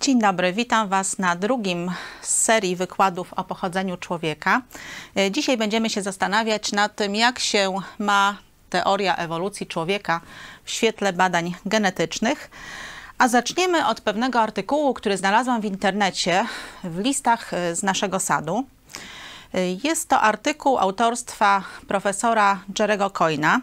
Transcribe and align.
Dzień 0.00 0.20
dobry, 0.20 0.52
witam 0.52 0.88
Was 0.88 1.18
na 1.18 1.36
drugim 1.36 1.90
z 2.22 2.42
serii 2.42 2.76
wykładów 2.76 3.32
o 3.32 3.44
pochodzeniu 3.44 3.96
człowieka. 3.96 4.62
E, 5.16 5.30
Dzisiaj 5.30 5.56
będziemy 5.56 5.90
się 5.90 6.02
zastanawiać 6.02 6.72
nad 6.72 6.96
tym, 6.96 7.14
jak 7.14 7.38
się 7.38 7.74
ma 7.98 8.36
teoria 8.70 9.16
ewolucji 9.16 9.66
człowieka 9.66 10.20
w 10.64 10.70
świetle 10.70 11.12
badań 11.12 11.54
genetycznych. 11.66 12.50
A 13.18 13.28
zaczniemy 13.28 13.86
od 13.86 14.00
pewnego 14.00 14.40
artykułu, 14.40 14.94
który 14.94 15.16
znalazłam 15.16 15.60
w 15.60 15.64
internecie 15.64 16.44
w 16.84 16.98
listach 16.98 17.54
e, 17.54 17.76
z 17.76 17.82
naszego 17.82 18.20
sadu. 18.20 18.64
Jest 19.84 20.08
to 20.08 20.20
artykuł 20.20 20.78
autorstwa 20.78 21.62
profesora 21.88 22.60
Jerego 22.78 23.10
Coyna, 23.10 23.60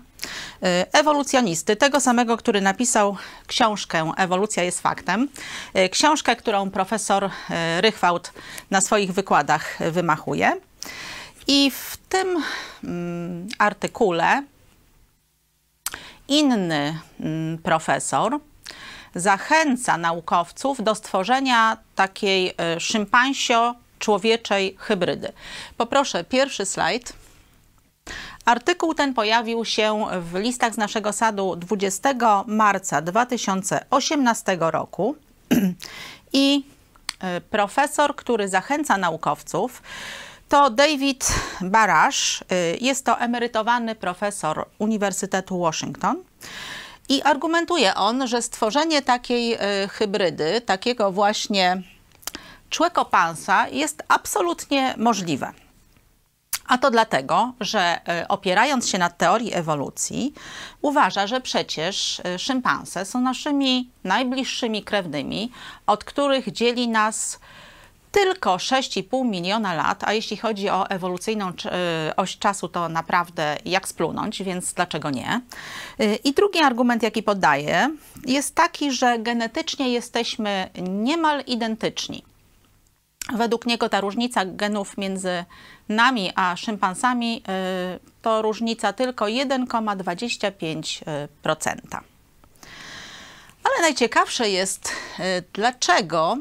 e, 0.63 0.85
ewolucjonisty, 0.93 1.75
tego 1.75 1.99
samego, 1.99 2.37
który 2.37 2.61
napisał 2.61 3.17
książkę 3.47 4.11
Ewolucja 4.17 4.63
jest 4.63 4.81
faktem. 4.81 5.27
E, 5.73 5.89
Książkę, 5.89 6.35
którą 6.35 6.71
profesor 6.71 7.29
e, 7.49 7.81
Rychwałd 7.81 8.33
na 8.71 8.81
swoich 8.81 9.13
wykładach 9.13 9.77
wymachuje. 9.91 10.57
I 11.47 11.71
w 11.71 11.97
tym 12.09 12.43
mm, 12.83 13.47
artykule 13.57 14.43
inny 16.27 16.99
mm, 17.19 17.57
profesor 17.57 18.39
zachęca 19.15 19.97
naukowców 19.97 20.83
do 20.83 20.95
stworzenia 20.95 21.77
takiej 21.95 22.53
e, 22.57 22.79
szympansio-człowieczej 23.97 24.75
hybrydy. 24.77 25.31
Poproszę 25.77 26.23
pierwszy 26.23 26.65
slajd. 26.65 27.13
Artykuł 28.45 28.93
ten 28.93 29.13
pojawił 29.13 29.65
się 29.65 30.05
w 30.21 30.35
listach 30.35 30.73
z 30.73 30.77
naszego 30.77 31.13
sadu 31.13 31.55
20 31.55 32.43
marca 32.47 33.01
2018 33.01 34.57
roku 34.59 35.15
i 36.33 36.63
e, 37.19 37.41
profesor, 37.41 38.15
który 38.15 38.47
zachęca 38.47 38.97
naukowców, 38.97 39.81
to 40.49 40.69
David 40.69 41.27
Barash. 41.61 42.41
Y, 42.41 42.77
Jest 42.81 43.05
to 43.05 43.19
emerytowany 43.19 43.95
profesor 43.95 44.65
Uniwersytetu 44.79 45.59
Washington. 45.59 46.23
I 47.09 47.21
argumentuje 47.21 47.95
on, 47.95 48.27
że 48.27 48.41
stworzenie 48.41 49.01
takiej 49.01 49.53
y, 49.53 49.87
hybrydy, 49.87 50.61
takiego 50.61 51.11
właśnie 51.11 51.83
człekopansa 52.69 53.67
jest 53.67 54.03
absolutnie 54.07 54.93
możliwe. 54.97 55.53
A 56.67 56.77
to 56.77 56.91
dlatego, 56.91 57.53
że 57.59 57.99
y, 58.23 58.27
opierając 58.27 58.89
się 58.89 58.97
na 58.97 59.09
teorii 59.09 59.53
ewolucji, 59.53 60.33
uważa, 60.81 61.27
że 61.27 61.41
przecież 61.41 62.19
y, 62.35 62.39
szympanse 62.39 63.05
są 63.05 63.21
naszymi 63.21 63.89
najbliższymi 64.03 64.83
krewnymi, 64.83 65.51
od 65.87 66.03
których 66.03 66.51
dzieli 66.51 66.87
nas 66.87 67.39
tylko 68.11 68.55
6,5 68.55 69.25
miliona 69.25 69.73
lat, 69.73 70.03
a 70.03 70.13
jeśli 70.13 70.37
chodzi 70.37 70.69
o 70.69 70.89
ewolucyjną 70.89 71.49
y, 71.49 72.15
oś 72.15 72.37
czasu, 72.37 72.67
to 72.67 72.89
naprawdę 72.89 73.57
jak 73.65 73.87
splunąć, 73.87 74.43
więc 74.43 74.73
dlaczego 74.73 75.09
nie? 75.09 75.41
I 76.23 76.33
drugi 76.33 76.59
argument, 76.59 77.03
jaki 77.03 77.23
podaje, 77.23 77.89
jest 78.25 78.55
taki, 78.55 78.91
że 78.91 79.19
genetycznie 79.19 79.89
jesteśmy 79.89 80.69
niemal 80.81 81.43
identyczni. 81.47 82.23
Według 83.35 83.65
niego 83.65 83.89
ta 83.89 84.01
różnica 84.01 84.45
genów 84.45 84.97
między 84.97 85.45
nami 85.89 86.31
a 86.35 86.55
szympansami 86.55 87.37
y, 87.37 87.41
to 88.21 88.41
różnica 88.41 88.93
tylko 88.93 89.25
1,25%. 89.25 91.75
Ale 93.63 93.81
najciekawsze 93.81 94.49
jest, 94.49 94.89
y, 94.89 94.93
dlaczego 95.53 96.37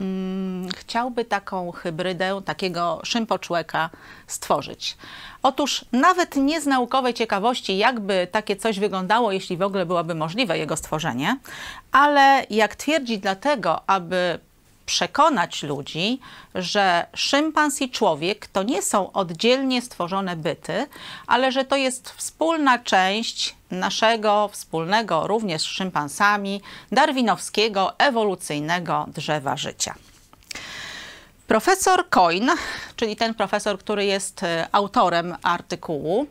mm, 0.00 0.68
chciałby 0.76 1.24
taką 1.24 1.72
hybrydę, 1.72 2.42
takiego 2.44 3.00
szympoczłeka 3.04 3.90
stworzyć. 4.26 4.96
Otóż 5.42 5.84
nawet 5.92 6.36
nie 6.36 6.60
z 6.60 6.66
naukowej 6.66 7.14
ciekawości, 7.14 7.78
jakby 7.78 8.28
takie 8.32 8.56
coś 8.56 8.78
wyglądało, 8.78 9.32
jeśli 9.32 9.56
w 9.56 9.62
ogóle 9.62 9.86
byłoby 9.86 10.14
możliwe 10.14 10.58
jego 10.58 10.76
stworzenie, 10.76 11.36
ale 11.92 12.46
jak 12.50 12.76
twierdzi 12.76 13.18
dlatego, 13.18 13.90
aby 13.90 14.38
przekonać 14.86 15.62
ludzi, 15.62 16.20
że 16.54 17.06
szympans 17.14 17.82
i 17.82 17.90
człowiek 17.90 18.46
to 18.46 18.62
nie 18.62 18.82
są 18.82 19.12
oddzielnie 19.12 19.82
stworzone 19.82 20.36
byty, 20.36 20.86
ale 21.26 21.52
że 21.52 21.64
to 21.64 21.76
jest 21.76 22.10
wspólna 22.10 22.78
część 22.78 23.56
naszego 23.70 24.48
wspólnego 24.52 25.26
również 25.26 25.62
z 25.62 25.64
szympansami 25.64 26.60
darwinowskiego 26.92 27.98
ewolucyjnego 27.98 29.06
drzewa 29.08 29.56
życia. 29.56 29.94
Profesor 31.46 32.08
Coyne, 32.08 32.54
czyli 32.96 33.16
ten 33.16 33.34
profesor, 33.34 33.78
który 33.78 34.04
jest 34.04 34.42
e, 34.42 34.68
autorem 34.72 35.36
artykułu, 35.42 36.26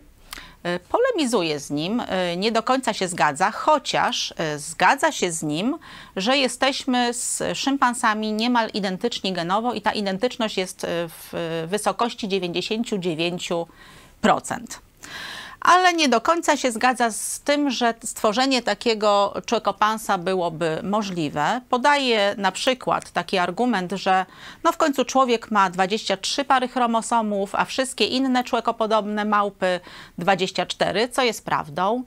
polemizuje 0.90 1.60
z 1.60 1.70
nim, 1.70 2.02
e, 2.08 2.38
nie 2.38 2.52
do 2.52 2.64
końca 2.64 2.94
się 2.94 3.08
zgadza, 3.08 3.52
chociaż 3.52 4.34
e, 4.38 4.60
zgadza 4.60 5.12
się 5.12 5.32
z 5.32 5.44
nim, 5.44 5.78
że 6.16 6.38
jesteśmy 6.38 7.14
z 7.14 7.44
szympansami 7.58 8.34
niemal 8.34 8.70
identyczni 8.74 9.34
genowo 9.34 9.74
i 9.74 9.82
ta 9.82 9.92
identyczność 9.92 10.58
jest 10.58 10.84
e, 10.84 10.88
w 11.08 11.34
wysokości 11.68 12.28
99%. 12.28 13.66
Ale 15.66 15.94
nie 15.94 16.10
do 16.10 16.22
końca 16.22 16.58
się 16.58 16.72
zgadza 16.72 17.12
z 17.12 17.40
tym, 17.40 17.72
że 17.72 17.94
stworzenie 18.04 18.62
takiego 18.62 19.34
człekopansa 19.46 20.18
byłoby 20.18 20.80
możliwe. 20.84 21.62
Podaje 21.70 22.36
na 22.38 22.52
przykład 22.52 23.12
taki 23.12 23.38
argument, 23.38 23.92
że 23.92 24.26
no 24.64 24.72
w 24.72 24.78
końcu 24.78 25.06
człowiek 25.06 25.52
ma 25.52 25.70
23 25.70 26.46
pary 26.46 26.68
chromosomów, 26.68 27.56
a 27.56 27.66
wszystkie 27.66 28.06
inne 28.06 28.44
człekopodobne 28.44 29.26
małpy 29.26 29.80
24, 30.18 31.10
co 31.10 31.24
jest 31.24 31.46
prawdą. 31.46 32.04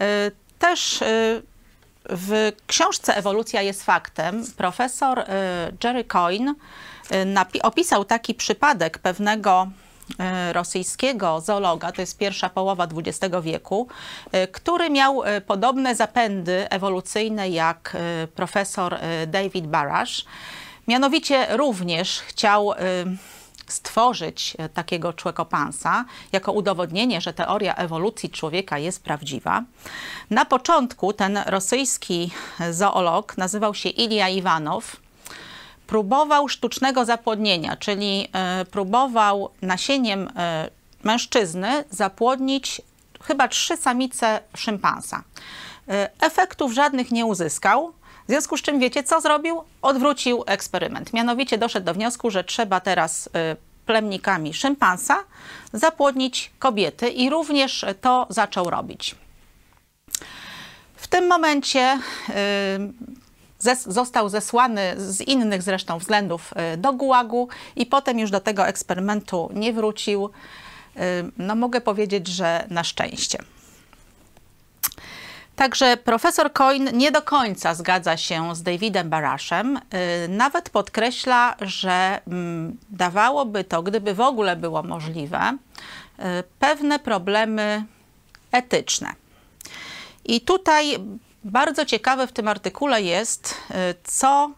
Y, 0.00 0.42
Też 0.58 1.02
y, 1.02 1.42
w 2.10 2.52
książce 2.66 3.16
Ewolucja 3.16 3.62
jest 3.62 3.84
faktem 3.84 4.44
profesor 4.56 5.18
y, 5.18 5.24
Jerry 5.84 6.04
Coyne 6.04 6.54
opisał 7.62 8.04
taki 8.04 8.34
przypadek 8.34 8.98
pewnego 8.98 9.66
rosyjskiego 10.52 11.40
zoologa, 11.40 11.92
to 11.92 12.00
jest 12.00 12.18
pierwsza 12.18 12.48
połowa 12.48 12.86
XX 12.96 13.34
wieku, 13.42 13.88
y, 14.34 14.48
który 14.48 14.90
miał 14.90 15.24
y, 15.24 15.40
podobne 15.40 15.94
zapędy 15.94 16.68
ewolucyjne 16.70 17.48
jak 17.48 17.96
profesor 18.34 18.98
David 19.26 19.66
Barash. 19.66 20.24
Mianowicie 20.88 21.56
również 21.56 22.20
chciał 22.20 22.74
stworzyć 23.72 24.56
e, 24.58 24.68
takiego 24.68 25.12
człekopansa 25.12 26.04
jako 26.32 26.52
udowodnienie, 26.52 27.20
że 27.20 27.32
teoria 27.32 27.74
ewolucji 27.74 28.30
człowieka 28.30 28.78
jest 28.78 29.02
prawdziwa. 29.02 29.62
Na 30.30 30.44
początku 30.44 31.12
ten 31.12 31.38
rosyjski 31.46 32.30
zoolog 32.70 33.38
nazywał 33.38 33.74
się 33.74 33.88
Ilja 33.88 34.28
Iwanow. 34.28 34.96
Próbował 35.92 36.48
sztucznego 36.48 37.04
zapłodnienia, 37.04 37.76
czyli 37.76 38.28
e, 38.32 38.64
próbował 38.64 39.50
nasieniem 39.62 40.28
e, 40.36 40.70
mężczyzny 41.02 41.84
zapłodnić 41.90 42.82
chyba 43.22 43.48
trzy 43.48 43.76
samice 43.76 44.40
szympansa. 44.56 45.22
E, 45.88 46.10
Efektów 46.20 46.72
żadnych 46.72 47.10
nie 47.10 47.26
uzyskał. 47.26 47.92
W 48.24 48.28
związku 48.28 48.56
z 48.56 48.62
czym 48.62 48.78
wiecie, 48.78 49.02
co 49.02 49.20
zrobił? 49.20 49.62
Odwrócił 49.82 50.44
eksperyment. 50.46 51.12
Mianowicie 51.12 51.58
doszedł 51.58 51.86
do 51.86 51.94
wniosku, 51.94 52.30
że 52.30 52.44
trzeba 52.44 52.80
teraz 52.80 53.28
plemnikami 53.86 54.54
szympansa 54.54 55.16
zapłodnić 55.72 56.50
kobiety 56.58 57.08
i 57.08 57.30
również 57.30 57.84
to 58.00 58.26
zaczął 58.30 58.70
robić. 58.70 59.14
W 60.96 61.06
tym 61.08 61.26
momencie 61.28 61.98
zes- 63.62 63.92
został 63.92 64.28
zesłany 64.28 64.94
z 64.96 65.20
innych 65.20 65.62
zresztą 65.62 65.98
względów 65.98 66.54
y, 66.74 66.76
do 66.76 66.92
gułagu 66.92 67.48
i 67.76 67.86
potem 67.86 68.18
już 68.18 68.30
do 68.30 68.40
tego 68.40 68.66
eksperymentu 68.66 69.50
nie 69.54 69.72
wrócił. 69.72 70.24
Y, 70.96 71.00
No 71.38 71.54
mogę 71.54 71.80
powiedzieć, 71.80 72.28
że 72.28 72.66
na 72.70 72.84
szczęście. 72.84 73.38
Także 75.56 75.96
profesor 75.96 76.52
Coyne 76.52 76.92
nie 76.92 77.10
do 77.12 77.22
końca 77.22 77.74
zgadza 77.74 78.16
się 78.16 78.54
z 78.54 78.62
Davidem 78.62 79.10
Barashem. 79.10 79.80
Yy, 79.92 80.28
Nawet 80.28 80.70
podkreśla, 80.70 81.56
że 81.60 82.20
mm, 82.26 82.76
dawałoby 82.90 83.64
to, 83.64 83.82
gdyby 83.82 84.14
w 84.14 84.20
ogóle 84.20 84.56
było 84.56 84.82
możliwe, 84.82 85.58
pewne 86.58 86.98
problemy 86.98 87.84
etyczne. 88.52 89.12
I 90.24 90.40
tutaj 90.40 90.98
bardzo 91.44 91.84
ciekawe 91.84 92.26
w 92.26 92.32
tym 92.32 92.48
artykule 92.48 93.02
jest, 93.02 93.54
y, 93.70 93.74
co 94.04 94.50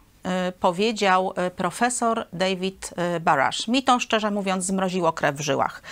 y, 0.49 0.53
powiedział 0.53 1.35
y, 1.47 1.51
profesor 1.51 2.27
David 2.33 2.95
Barash. 3.21 3.69
Mi 3.69 3.83
to 3.83 4.01
szczerze 4.01 4.31
mówiąc 4.31 4.65
zmroziło 4.65 5.13
krew 5.13 5.37
w 5.37 5.41
żyłach. 5.41 5.83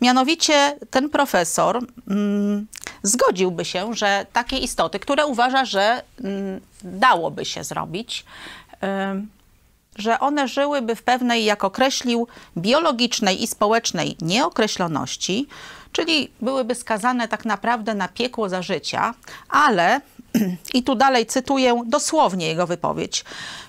Mianowicie 0.00 0.78
ten 0.90 1.10
profesor 1.10 1.80
mm, 2.10 2.66
zgodziłby 3.02 3.64
się, 3.64 3.94
że 3.94 4.26
takie 4.32 4.58
istoty, 4.58 4.98
które 4.98 5.26
uważa, 5.26 5.64
że 5.64 6.02
mm, 6.24 6.60
dałoby 6.82 7.44
się 7.44 7.64
zrobić, 7.64 8.24
że 9.96 10.20
one 10.20 10.48
żyłyby 10.48 10.96
w 10.96 11.02
pewnej, 11.02 11.44
jak 11.44 11.64
określił, 11.64 12.28
biologicznej 12.56 13.42
i 13.42 13.46
społecznej 13.46 14.16
nieokreśloności, 14.20 15.48
czyli 15.92 16.30
byłyby 16.40 16.74
skazane 16.74 17.28
tak 17.28 17.44
naprawdę 17.44 17.94
na 17.94 18.08
piekło 18.08 18.48
za 18.48 18.62
życia, 18.62 19.14
ale 19.48 20.00
i 20.74 20.82
tu 20.82 20.94
dalej 20.94 21.26
cytuję 21.26 21.82
dosłownie 21.86 22.46
jego 22.46 22.66
wypowiedź. 22.66 23.24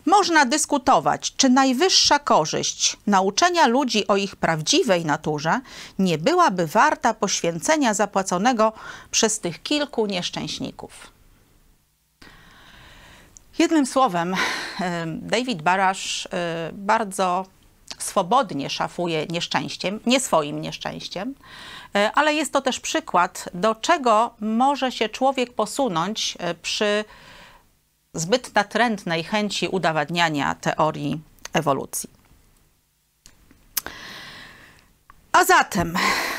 Można 0.06 0.46
dyskutować, 0.46 1.34
czy 1.38 1.50
najwyższa 1.50 2.20
korzyść 2.20 2.98
nauczenia 3.08 3.68
ludzi 3.68 4.08
o 4.08 4.16
ich 4.16 4.36
prawdziwej 4.36 5.06
naturze 5.06 5.62
nie 6.00 6.18
byłaby 6.18 6.68
warta 6.68 7.14
poświęcenia 7.14 7.94
zapłaconego 7.94 8.74
przez 9.12 9.40
tych 9.40 9.64
kilku 9.64 10.06
nieszczęśników. 10.06 11.14
Jednym 13.60 13.86
słowem, 13.86 14.36
David 15.08 15.62
Barasz 15.62 16.28
bardzo 16.74 17.46
swobodnie 17.98 18.70
szafuje 18.70 19.26
nieszczęściem, 19.26 20.00
nie 20.06 20.20
swoim 20.20 20.62
nieszczęściem, 20.62 21.36
ale 22.14 22.34
jest 22.34 22.54
to 22.54 22.62
też 22.62 22.80
przykład, 22.80 23.50
do 23.54 23.76
czego 23.76 24.34
może 24.40 24.92
się 24.92 25.10
człowiek 25.10 25.54
posunąć 25.54 26.38
e, 26.40 26.54
przy 26.54 27.06
zbyt 28.14 28.56
natrętnej 28.56 29.24
chęci 29.24 29.68
udowadniania 29.68 30.56
teorii 30.56 31.22
ewolucji. 31.54 32.10
A 35.32 35.44
zatem, 35.44 35.94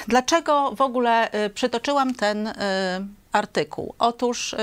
dlaczego 0.09 0.73
w 0.77 0.81
ogóle 0.81 1.31
e, 1.31 1.51
przytoczyłam 1.51 2.15
ten 2.15 2.53
artykuł? 3.33 3.95
Otóż 3.99 4.55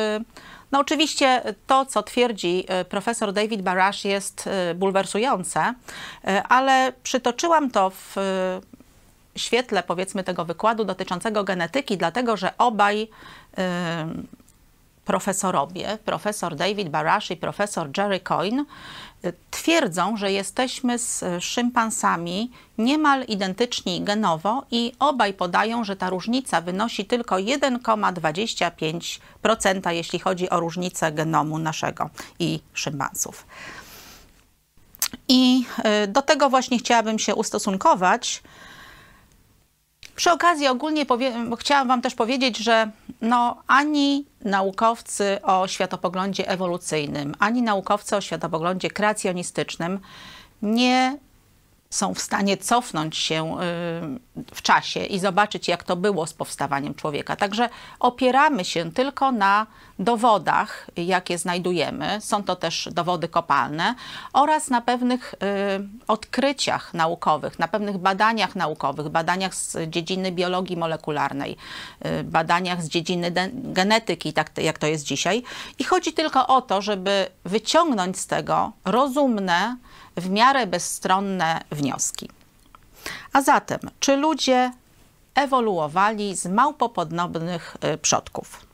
no 0.72 0.80
oczywiście 0.80 1.42
to, 1.68 1.86
co 1.86 2.04
twierdzi 2.04 2.66
e, 2.68 2.86
profesor 2.86 3.34
David 3.34 3.62
Barash 3.62 4.06
jest 4.06 4.48
e, 4.48 4.76
bulwersujące, 4.76 5.74
e, 6.26 6.44
ale 6.44 6.94
przytoczyłam 7.04 7.72
to 7.72 7.90
w 7.90 8.16
świetle 9.36 9.84
powiedzmy 9.84 10.24
tego 10.24 10.46
wykładu 10.46 10.86
dotyczącego 10.86 11.44
genetyki, 11.44 11.98
dlatego 11.98 12.38
że 12.38 12.58
obaj 12.58 13.08
profesorowie, 15.06 15.98
profesor 16.06 16.56
David 16.56 16.90
Barash 16.90 17.32
i 17.32 17.38
profesor 17.38 17.90
Jerry 17.98 18.20
Coyne, 18.20 18.66
twierdzą, 19.52 20.18
że 20.18 20.32
jesteśmy 20.32 21.00
z 21.00 21.24
szympansami 21.40 22.52
niemal 22.78 23.24
identyczni 23.24 24.02
genowo 24.02 24.66
i 24.72 24.94
obaj 25.00 25.34
podają, 25.34 25.84
że 25.84 25.96
ta 25.96 26.10
różnica 26.10 26.62
wynosi 26.62 27.06
tylko 27.06 27.36
1,25%, 27.36 29.92
jeśli 29.92 30.20
chodzi 30.20 30.50
o 30.50 30.60
różnicę 30.60 31.12
genomu 31.12 31.60
naszego 31.60 32.10
i 32.40 32.60
szympansów. 32.74 33.46
I 35.28 35.66
y, 36.04 36.08
do 36.08 36.22
tego 36.22 36.50
właśnie 36.50 36.80
chciałabym 36.80 37.20
się 37.20 37.36
ustosunkować. 37.36 38.44
Przy 40.16 40.32
okazji 40.32 40.68
ogólnie 40.68 41.06
chciałam 41.60 41.88
Wam 41.88 42.02
też 42.02 42.16
powiedzieć, 42.16 42.58
że 42.58 42.92
no, 43.22 43.64
ani 43.68 44.26
naukowcy 44.42 45.40
o 45.44 45.68
światopoglądzie 45.68 46.50
ewolucyjnym, 46.50 47.36
ani 47.40 47.62
naukowcy 47.62 48.16
o 48.16 48.22
światopoglądzie 48.22 48.90
kreacjonistycznym 48.90 50.00
nie 50.62 51.18
są 51.92 52.14
w 52.14 52.22
stanie 52.22 52.58
cofnąć 52.58 53.18
się 53.18 53.56
y, 53.56 53.60
w 54.56 54.62
czasie 54.62 55.00
i 55.00 55.20
zobaczyć, 55.20 55.68
jak 55.68 55.84
to 55.84 55.96
było 55.96 56.28
z 56.28 56.34
powstawaniem 56.34 56.96
człowieka. 56.96 57.36
Także 57.36 57.70
opieramy 58.00 58.66
się 58.66 58.92
tylko 58.92 59.32
na 59.32 59.68
dowodach, 60.00 60.90
jakie 60.98 61.38
znajdujemy. 61.38 62.22
Są 62.22 62.44
to 62.44 62.56
też 62.56 62.90
dowody 62.92 63.28
kopalne 63.28 63.96
oraz 64.34 64.70
na 64.70 64.82
pewnych 64.82 65.34
y, 65.34 65.38
odkryciach 66.08 66.94
naukowych, 66.94 67.60
na 67.60 67.68
pewnych 67.68 67.98
badaniach 67.98 68.56
naukowych, 68.56 69.10
badaniach 69.10 69.56
z 69.56 69.90
dziedziny 69.90 70.32
biologii 70.32 70.78
molekularnej, 70.78 71.58
y, 72.06 72.24
badaniach 72.24 72.84
z 72.84 72.88
dziedziny 72.88 73.32
genetyki, 73.54 74.34
tak 74.34 74.52
jak 74.58 74.78
to 74.78 74.88
jest 74.88 75.06
dzisiaj. 75.06 75.44
I 75.80 75.84
chodzi 75.84 76.14
tylko 76.14 76.48
o 76.48 76.62
to, 76.62 76.82
żeby 76.82 77.28
wyciągnąć 77.46 78.20
z 78.20 78.28
tego 78.28 78.72
rozumne, 78.86 79.78
w 80.18 80.30
miarę 80.30 80.68
bezstronne 80.68 81.62
wnioski. 81.72 82.30
A 83.34 83.42
zatem, 83.42 83.80
czy 84.00 84.16
ludzie 84.16 84.72
ewoluowali 85.36 86.36
z 86.36 86.46
małpopodobnych 86.46 87.78
y, 87.94 87.98
przodków? 87.98 88.66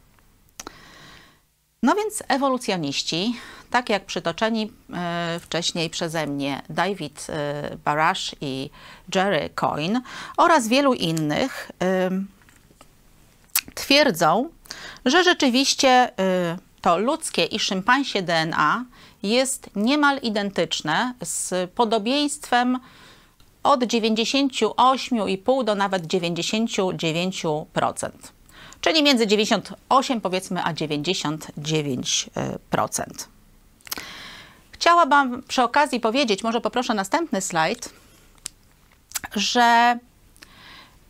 No 1.84 1.96
więc 1.96 2.24
ewolucjoniści, 2.28 3.36
tak 3.70 3.90
jak 3.90 4.06
przytoczeni 4.06 4.72
y, 5.36 5.40
wcześniej 5.40 5.90
przeze 5.90 6.28
mnie 6.28 6.62
David 6.70 7.28
y, 7.30 7.78
Barash 7.78 8.36
i 8.42 8.70
Jerry 9.16 9.50
Coyne 9.56 10.02
oraz 10.38 10.68
wielu 10.68 10.94
innych, 10.94 11.72
twierdzą, 13.76 14.50
że 15.06 15.24
rzeczywiście 15.24 16.12
to 16.82 16.98
ludzkie 16.98 17.46
i 17.46 17.60
szympansie 17.60 18.22
DNA 18.22 18.86
jest 19.30 19.70
niemal 19.76 20.20
identyczne 20.22 21.14
z 21.24 21.72
podobieństwem 21.72 22.80
od 23.64 23.80
98,5 23.80 25.64
do 25.64 25.76
nawet 25.76 26.08
99%. 26.08 28.10
Czyli 28.82 29.04
między 29.04 29.28
98 29.28 30.22
powiedzmy 30.22 30.64
a 30.64 30.74
99%. 30.74 32.28
Chciałabym 34.72 35.44
przy 35.44 35.64
okazji 35.64 36.00
powiedzieć, 36.00 36.44
może 36.44 36.62
poproszę 36.62 36.94
następny 36.94 37.42
slajd, 37.42 37.90
że 39.36 39.98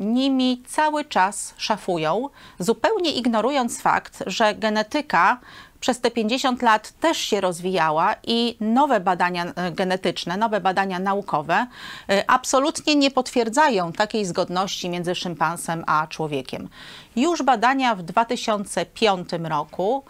nimi 0.00 0.62
cały 0.66 1.04
czas 1.04 1.54
szafują, 1.56 2.28
zupełnie 2.58 3.12
ignorując 3.12 3.80
fakt, 3.80 4.22
że 4.26 4.54
genetyka 4.54 5.38
przez 5.80 6.00
te 6.00 6.10
50 6.10 6.62
lat 6.62 6.92
też 7.00 7.18
się 7.18 7.40
rozwijała 7.40 8.14
i 8.26 8.56
nowe 8.60 9.00
badania 9.00 9.46
y, 9.46 9.72
genetyczne, 9.72 10.36
nowe 10.36 10.60
badania 10.60 10.98
naukowe 10.98 11.66
y, 12.10 12.26
absolutnie 12.26 12.94
nie 12.96 13.10
potwierdzają 13.10 13.92
takiej 13.92 14.24
zgodności 14.24 14.90
między 14.90 15.14
szympansem 15.14 15.84
a 15.86 16.06
człowiekiem. 16.06 16.68
Już 17.16 17.42
badania 17.42 17.94
w 17.94 18.02
2005 18.02 19.28
roku 19.44 20.04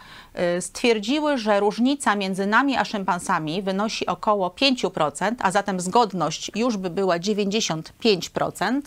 stwierdziły, 0.61 1.39
że 1.39 1.61
różnica 1.61 2.17
między 2.17 2.47
nami 2.47 2.77
a 2.77 2.85
szympansami 2.85 3.63
wynosi 3.63 4.07
około 4.07 4.49
5%, 4.49 5.35
a 5.43 5.51
zatem 5.51 5.81
zgodność 5.81 6.51
już 6.55 6.77
by 6.77 6.91
była 6.91 7.19
95% 7.19 8.81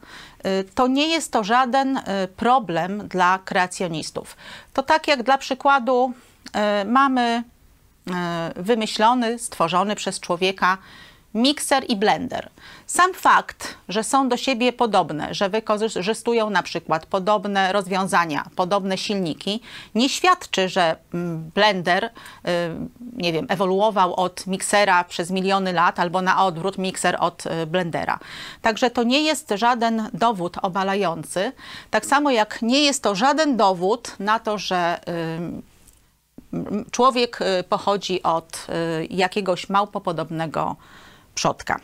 y, 0.45 0.63
to 0.75 0.87
nie 0.87 1.07
jest 1.07 1.31
to 1.31 1.43
żaden 1.43 1.97
y, 1.97 2.03
problem 2.35 3.07
dla 3.07 3.39
kreacjonistów. 3.45 4.37
To 4.73 4.83
tak 4.83 5.07
jak 5.07 5.23
dla 5.23 5.37
przykładu 5.37 6.13
y, 6.81 6.85
mamy 6.85 7.43
wymyślony, 8.55 9.39
stworzony 9.39 9.95
przez 9.95 10.19
człowieka 10.19 10.77
mikser 11.33 11.83
i 11.87 11.95
blender. 11.95 12.49
Sam 12.87 13.13
fakt, 13.13 13.75
że 13.89 14.03
są 14.03 14.29
do 14.29 14.37
siebie 14.37 14.73
podobne, 14.73 15.33
że 15.33 15.49
wykorzystują 15.49 16.49
na 16.49 16.63
przykład 16.63 17.05
podobne 17.05 17.71
rozwiązania, 17.73 18.45
podobne 18.55 18.97
silniki, 18.97 19.61
nie 19.95 20.09
świadczy, 20.09 20.69
że 20.69 20.95
mm, 21.13 21.51
blender, 21.55 22.03
y, 22.05 22.09
nie 23.13 23.33
wiem, 23.33 23.45
ewoluował 23.49 24.13
od 24.13 24.47
miksera 24.47 25.03
przez 25.03 25.31
miliony 25.31 25.73
lat 25.73 25.99
albo 25.99 26.21
na 26.21 26.45
odwrót 26.45 26.77
mikser 26.77 27.17
od 27.19 27.45
y, 27.45 27.65
blendera. 27.65 28.19
Także 28.61 28.89
to 28.89 29.03
nie 29.03 29.21
jest 29.21 29.53
żaden 29.55 30.09
dowód 30.13 30.57
obalający, 30.61 31.51
tak 31.91 32.05
samo 32.05 32.31
jak 32.31 32.61
nie 32.61 32.81
jest 32.81 33.03
to 33.03 33.15
żaden 33.15 33.57
dowód 33.57 34.15
na 34.19 34.39
to, 34.39 34.57
że 34.57 34.99
y, 36.53 36.59
człowiek 36.91 37.39
pochodzi 37.69 38.23
od 38.23 38.67
jakiegoś 39.09 39.69
małpopodobnego 39.69 40.75
przodka. 41.35 41.79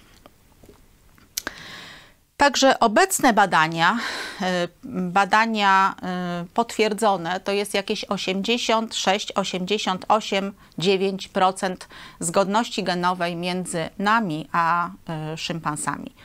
Także 2.38 2.80
obecne 2.80 3.34
badania, 3.34 4.00
e, 4.42 4.68
badania 4.84 5.96
e, 6.04 6.46
potwierdzone, 6.54 7.40
to 7.40 7.52
jest 7.52 7.74
jakieś 7.74 8.06
86, 8.06 9.32
88, 9.36 10.54
9% 10.80 11.76
zgodności 12.20 12.84
genowej 12.84 13.36
między 13.36 13.90
nami 14.00 14.50
a 14.52 14.90
e, 15.10 15.38
szympansami. 15.38 16.16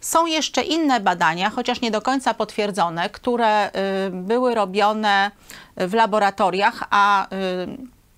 Są 0.00 0.26
jeszcze 0.26 0.62
inne 0.62 1.00
badania, 1.00 1.50
chociaż 1.50 1.80
nie 1.80 1.90
do 1.90 2.02
końca 2.02 2.34
potwierdzone, 2.34 3.10
które 3.10 3.70
były 4.12 4.54
robione 4.54 5.30
w 5.76 5.94
laboratoriach, 5.94 6.84
a 6.90 7.26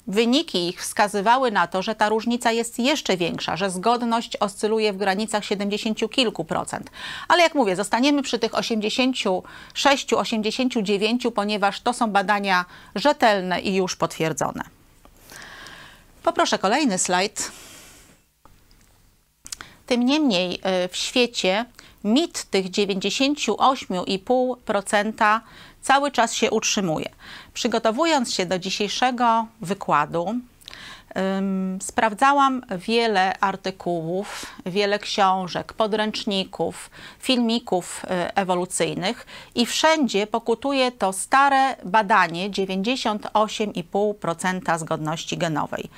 Wyniki 0.07 0.69
ich 0.69 0.81
wskazywały 0.81 1.51
na 1.51 1.67
to, 1.67 1.83
że 1.83 1.95
ta 1.95 2.09
różnica 2.09 2.53
jest 2.53 2.79
jeszcze 2.79 3.17
większa, 3.17 3.57
że 3.57 3.71
zgodność 3.71 4.37
oscyluje 4.37 4.93
w 4.93 4.97
granicach 4.97 5.45
70 5.45 6.11
kilku 6.11 6.45
procent. 6.45 6.91
Ale 7.29 7.43
jak 7.43 7.55
mówię, 7.55 7.77
zostaniemy 7.77 8.23
przy 8.23 8.39
tych 8.39 8.55
86, 8.55 10.13
89, 10.13 11.27
ponieważ 11.35 11.81
to 11.81 11.93
są 11.93 12.11
badania 12.11 12.65
rzetelne 12.95 13.61
i 13.61 13.75
już 13.75 13.97
potwierdzone. 13.97 14.63
Poproszę 16.23 16.59
kolejny 16.59 16.99
slajd. 16.99 17.53
Tym 19.87 20.05
niemniej 20.05 20.55
y, 20.55 20.59
w 20.89 20.97
świecie 20.97 21.65
mit 22.05 22.45
tych 22.45 22.71
98,5% 22.71 25.41
cały 25.85 26.11
czas 26.11 26.35
się 26.35 26.51
utrzymuje. 26.51 27.09
Przygotowując 27.55 28.35
się 28.35 28.47
do 28.47 28.59
dzisiejszego 28.59 29.47
wykładu, 29.61 30.35
sprawdzałam 31.81 32.63
wiele 32.79 33.41
artykułów, 33.41 34.47
wiele 34.67 34.99
książek, 34.99 35.73
podręczników, 35.73 36.91
filmików 37.19 38.03
y, 38.05 38.09
ewolucyjnych 38.35 39.27
i 39.55 39.67
wszędzie 39.67 40.27
pokutuje 40.27 40.93
to 40.93 41.13
stare 41.13 41.77
badanie 41.85 42.51
98,5% 42.51 44.79
zgodności 44.79 45.39
genowej. 45.39 45.89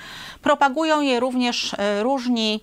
Propagują 0.42 1.00
je 1.00 1.20
również 1.20 1.72
y, 1.72 1.76
różni 2.02 2.60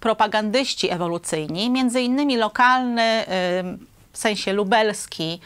propagandyści 0.00 0.90
ewolucyjni, 0.90 1.70
między 1.70 2.00
innymi 2.00 2.36
lokalny, 2.36 3.24
w 4.12 4.18
sensie 4.18 4.52
lubelski, 4.52 5.40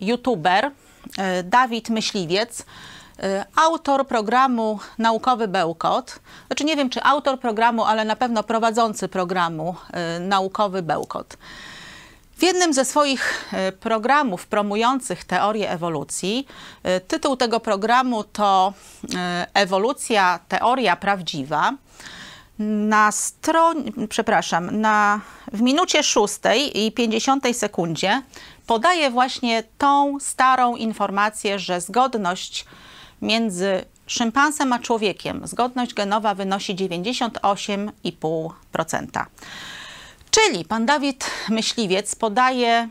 youtuber 0.00 0.70
E, 1.18 1.42
Dawid 1.42 1.90
Myśliwiec, 1.90 2.64
e, 3.22 3.44
autor 3.56 4.06
programu 4.06 4.78
Naukowy 4.98 5.48
Bełkot. 5.48 6.20
Znaczy 6.46 6.64
nie 6.64 6.76
wiem, 6.76 6.90
czy 6.90 7.02
autor 7.02 7.40
programu, 7.40 7.84
ale 7.84 8.04
na 8.04 8.16
pewno 8.16 8.42
prowadzący 8.42 9.08
programu 9.08 9.74
Naukowy 10.20 10.82
Bełkot. 10.82 11.36
W 12.36 12.42
jednym 12.42 12.72
ze 12.72 12.84
swoich 12.84 13.50
programów 13.80 14.46
promujących 14.46 15.24
teorię 15.24 15.70
ewolucji, 15.70 16.46
tytuł 17.08 17.36
tego 17.36 17.60
programu 17.60 18.24
to 18.24 18.72
Ewolucja, 19.54 20.40
teoria 20.48 20.96
prawdziwa. 20.96 21.72
Na 22.58 23.12
stronie, 23.12 23.92
przepraszam, 24.08 24.80
na, 24.80 25.20
w 25.52 25.62
minucie 25.62 26.02
6 26.02 26.38
i 26.74 26.92
50 26.92 27.44
sekundzie 27.52 28.22
podaje 28.66 29.10
właśnie 29.10 29.62
tą 29.78 30.16
starą 30.20 30.76
informację, 30.76 31.58
że 31.58 31.80
zgodność 31.80 32.64
między 33.22 33.84
szympansem 34.06 34.72
a 34.72 34.78
człowiekiem, 34.78 35.46
zgodność 35.46 35.94
genowa 35.94 36.34
wynosi 36.34 36.76
98,5%. 36.76 39.24
Czyli 40.30 40.64
pan 40.64 40.86
Dawid 40.86 41.30
Myśliwiec 41.48 42.14
podaje 42.14 42.88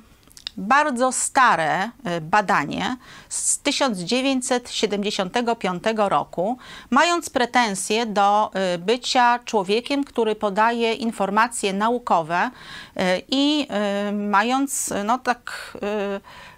bardzo 0.58 1.12
stare 1.12 1.90
e, 2.04 2.22
badanie 2.22 2.98
z 3.30 3.60
1975 3.60 5.84
roku, 5.98 6.58
mając 6.90 7.30
pretensje 7.30 8.06
do 8.06 8.52
e, 8.54 8.78
bycia 8.78 9.40
człowiekiem, 9.46 10.04
który 10.04 10.36
podaje 10.36 10.94
informacje 10.94 11.74
naukowe 11.74 12.52
e, 12.96 13.22
i 13.30 13.68
mając 14.14 14.94
no 15.06 15.18
tak 15.18 15.78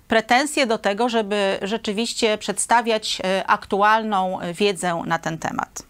pretensje 0.07 0.67
do 0.67 0.77
tego, 0.77 1.09
żeby 1.09 1.59
rzeczywiście 1.61 2.37
przedstawiać 2.37 3.21
aktualną 3.47 4.39
wiedzę 4.53 5.01
na 5.05 5.19
ten 5.19 5.37
temat. 5.37 5.83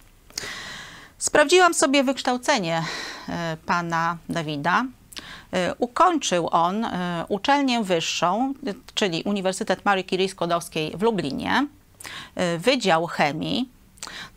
Sprawdziłam 1.17 1.74
sobie 1.74 2.03
wykształcenie 2.03 2.83
pana 3.65 4.17
Dawida. 4.29 4.85
E, 5.55 5.75
ukończył 5.77 6.50
on 6.51 6.85
e, 6.85 7.25
uczelnię 7.29 7.83
wyższą, 7.83 8.53
czyli 8.93 9.24
Uniwersytet 9.24 9.85
Marii 9.85 10.05
Curie 10.05 10.29
Skłodowskiej 10.29 10.91
w 10.97 11.01
Lublinie, 11.01 11.67
e, 12.35 12.57
Wydział 12.57 13.07
Chemii. 13.07 13.69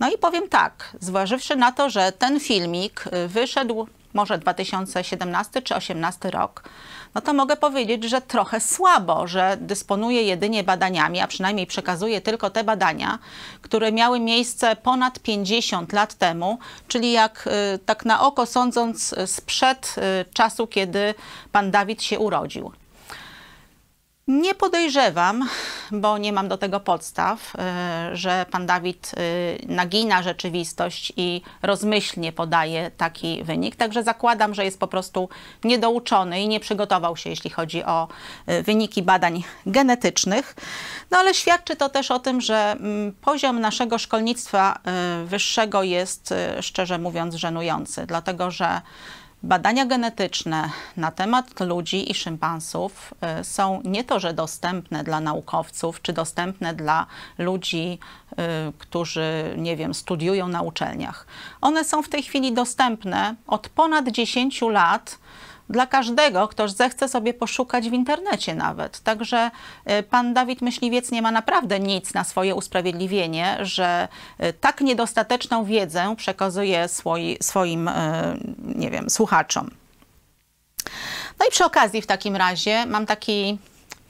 No 0.01 0.11
i 0.11 0.19
powiem 0.19 0.49
tak, 0.49 0.97
zważywszy 1.01 1.57
na 1.57 1.73
to, 1.73 1.91
że 1.91 2.13
ten 2.13 2.41
filmik 2.41 3.05
wyszedł 3.29 3.87
może 4.15 4.39
2017 4.39 5.53
czy 5.53 5.75
2018 5.75 6.31
rok, 6.31 6.69
no 7.15 7.21
to 7.21 7.33
mogę 7.33 7.57
powiedzieć, 7.57 8.05
że 8.05 8.21
trochę 8.21 8.61
słabo, 8.61 9.27
że 9.27 9.57
dysponuje 9.61 10.23
jedynie 10.23 10.65
badaniami, 10.65 11.21
a 11.21 11.27
przynajmniej 11.27 11.67
przekazuje 11.67 12.21
tylko 12.21 12.51
te 12.51 12.65
badania, 12.65 13.19
które 13.63 13.93
miały 13.93 14.21
miejsce 14.21 14.77
ponad 14.77 15.19
50 15.19 15.93
lat 15.93 16.15
temu, 16.15 16.59
czyli 16.89 17.13
jak 17.13 17.49
y, 17.75 17.79
tak 17.79 18.05
na 18.05 18.21
oko 18.21 18.47
sądząc 18.47 19.15
sprzed 19.27 19.95
y, 19.99 20.33
czasu, 20.33 20.67
kiedy 20.67 21.15
pan 21.53 21.71
Dawid 21.71 22.03
się 22.03 22.19
urodził. 22.19 22.73
Nie 24.29 24.55
podejrzewam, 24.55 25.49
bo 25.93 26.19
nie 26.19 26.33
mam 26.33 26.49
do 26.49 26.59
tego 26.59 26.81
podstaw, 26.81 27.53
e, 27.59 28.11
że 28.13 28.47
pan 28.51 28.67
Dawid 28.67 29.13
e, 29.17 29.21
nagina 29.75 30.23
rzeczywistość 30.23 31.13
i 31.17 31.43
rozmyślnie 31.63 32.33
podaje 32.33 32.91
taki 32.97 33.45
wynik. 33.45 33.77
Także 33.77 34.03
zakładam, 34.03 34.55
że 34.55 34.65
jest 34.65 34.81
po 34.81 34.89
prostu 34.89 35.29
niedouczony 35.65 36.41
i 36.41 36.49
nie 36.49 36.61
przygotował 36.61 37.17
się, 37.17 37.31
jeśli 37.31 37.51
chodzi 37.51 37.85
o 37.85 38.09
e, 38.47 38.63
wyniki 38.63 39.03
badań 39.03 39.45
genetycznych. 39.67 40.57
No 41.11 41.19
ale 41.19 41.35
świadczy 41.35 41.77
to 41.77 41.89
też 41.89 42.11
o 42.11 42.19
tym, 42.19 42.41
że 42.41 42.73
mm, 42.73 43.13
poziom 43.13 43.61
naszego 43.61 43.99
szkolnictwa 43.99 44.79
wyższego 45.25 45.83
jest, 45.83 46.35
szczerze 46.61 46.99
mówiąc, 46.99 47.35
żenujący, 47.35 48.07
dlatego 48.07 48.51
że 48.51 48.81
Badania 49.43 49.87
genetyczne 49.87 50.71
na 50.97 51.11
temat 51.11 51.61
ludzi 51.61 52.11
i 52.11 52.15
szympansów 52.15 53.15
y, 53.41 53.45
są 53.45 53.81
nie 53.85 54.05
to, 54.05 54.21
że 54.21 54.35
dostępne 54.35 55.05
dla 55.05 55.21
naukowców, 55.21 56.03
czy 56.03 56.13
dostępne 56.13 56.75
dla 56.75 57.07
ludzi, 57.39 57.99
y, 58.33 58.37
którzy, 58.79 59.55
nie 59.57 59.77
wiem, 59.77 59.95
studiują 59.95 60.49
na 60.49 60.63
uczelniach. 60.63 61.27
One 61.61 61.85
są 61.85 62.03
w 62.03 62.09
tej 62.09 62.23
chwili 62.23 62.53
dostępne 62.53 63.35
od 63.47 63.69
ponad 63.69 64.09
10 64.09 64.63
lat 64.63 65.19
dla 65.71 65.87
każdego, 65.87 66.49
kto 66.49 66.69
zechce 66.69 67.09
sobie 67.09 67.35
poszukać 67.35 67.91
w 67.91 67.93
internecie 67.93 68.55
nawet. 68.55 69.01
Także 69.01 69.51
y, 69.91 70.03
pan 70.03 70.35
Dawid 70.35 70.63
Myśliwiec 70.63 71.11
nie 71.11 71.23
ma 71.23 71.31
naprawdę 71.31 71.81
nic 71.81 72.15
na 72.15 72.25
swoje 72.25 72.55
usprawiedliwienie, 72.55 73.59
że 73.61 74.09
y, 74.45 74.53
tak 74.53 74.81
niedostateczną 74.81 75.65
wiedzę 75.65 76.15
przekazuje 76.17 76.89
swoi, 76.89 77.37
swoim, 77.41 77.91
nie 78.61 78.91
wiem, 78.91 79.11
słuchaczom. 79.11 79.71
No 81.41 81.47
i 81.47 81.51
przy 81.51 81.65
okazji 81.65 82.03
w 82.03 82.07
takim 82.07 82.37
razie 82.37 82.87
mam 82.87 83.07
taki 83.07 83.59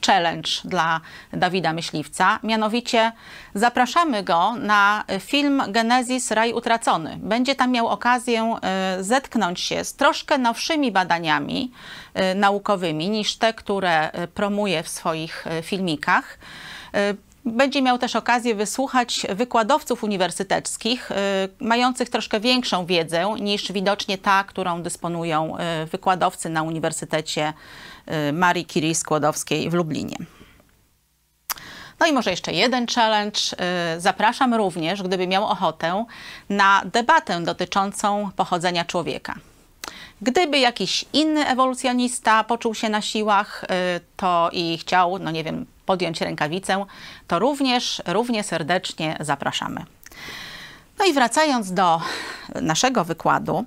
challenge 0.06 0.50
dla 0.64 1.00
Dawida 1.32 1.72
Myśliwca. 1.72 2.38
Mianowicie 2.42 3.12
zapraszamy 3.54 4.22
go 4.22 4.54
na 4.54 5.04
film 5.20 5.62
Genezis 5.68 6.30
Raj 6.30 6.52
Utracony. 6.52 7.18
Będzie 7.20 7.54
tam 7.54 7.70
miał 7.70 7.88
okazję 7.88 8.56
e, 8.62 8.96
zetknąć 9.04 9.60
się 9.60 9.84
z 9.84 9.94
troszkę 9.94 10.38
nowszymi 10.38 10.92
badaniami 10.92 11.72
e, 12.14 12.34
naukowymi 12.34 13.10
niż 13.10 13.36
te, 13.36 13.54
które 13.54 14.10
e, 14.12 14.28
promuje 14.28 14.82
w 14.82 14.88
swoich 14.88 15.44
filmikach. 15.62 16.38
Będzie 17.52 17.82
miał 17.82 17.98
też 17.98 18.16
okazję 18.16 18.54
wysłuchać 18.54 19.26
wykładowców 19.28 20.04
uniwersyteckich, 20.04 21.10
mających 21.60 22.08
troszkę 22.08 22.40
większą 22.40 22.86
wiedzę 22.86 23.34
niż 23.40 23.72
widocznie 23.72 24.18
ta, 24.18 24.44
którą 24.44 24.82
dysponują 24.82 25.56
wykładowcy 25.90 26.48
na 26.48 26.62
Uniwersytecie 26.62 27.52
Y, 28.10 28.32
Marii 28.32 28.66
Curie 28.66 28.94
Skłodowskiej 28.94 29.70
w 29.70 29.74
Lublinie. 29.74 30.16
No 32.00 32.06
i 32.06 32.12
może 32.12 32.30
jeszcze 32.30 32.52
jeden 32.52 32.86
challenge. 32.86 33.40
Y, 33.96 34.00
zapraszam 34.00 34.54
również, 34.54 35.02
gdyby 35.02 35.26
miał 35.26 35.44
ochotę, 35.44 36.04
na 36.48 36.82
debatę 36.84 37.40
dotyczącą 37.40 38.30
pochodzenia 38.36 38.84
człowieka. 38.84 39.34
Gdyby 40.22 40.58
jakiś 40.58 41.04
inny 41.12 41.46
ewolucjonista 41.46 42.44
poczuł 42.44 42.74
się 42.74 42.88
na 42.88 43.02
siłach, 43.02 43.64
y, 43.64 43.66
to 44.16 44.50
i 44.52 44.78
chciał, 44.78 45.18
no 45.18 45.30
nie 45.30 45.44
wiem, 45.44 45.66
podjąć 45.86 46.20
rękawicę, 46.20 46.86
to 47.26 47.38
również 47.38 48.02
równie 48.06 48.42
serdecznie 48.42 49.16
zapraszamy. 49.20 49.84
No 50.98 51.04
i 51.04 51.12
wracając 51.12 51.72
do 51.72 52.00
naszego 52.62 53.04
wykładu, 53.04 53.64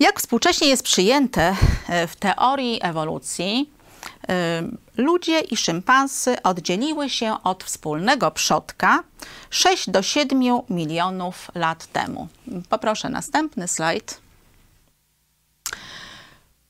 jak 0.00 0.20
współcześnie 0.20 0.68
jest 0.68 0.82
przyjęte 0.82 1.56
e, 1.88 2.06
w 2.06 2.16
teorii 2.16 2.78
ewolucji, 2.82 3.70
ludzie 4.96 5.40
i 5.40 5.56
szympansy 5.56 6.42
oddzieliły 6.42 7.10
się 7.10 7.36
od 7.44 7.64
wspólnego 7.64 8.30
przodka 8.30 9.02
6 9.50 9.90
do 9.90 10.02
7 10.02 10.40
milionów 10.70 11.50
lat 11.54 11.86
temu. 11.86 12.28
Poproszę 12.68 13.08
następny 13.08 13.68
slajd. 13.68 14.20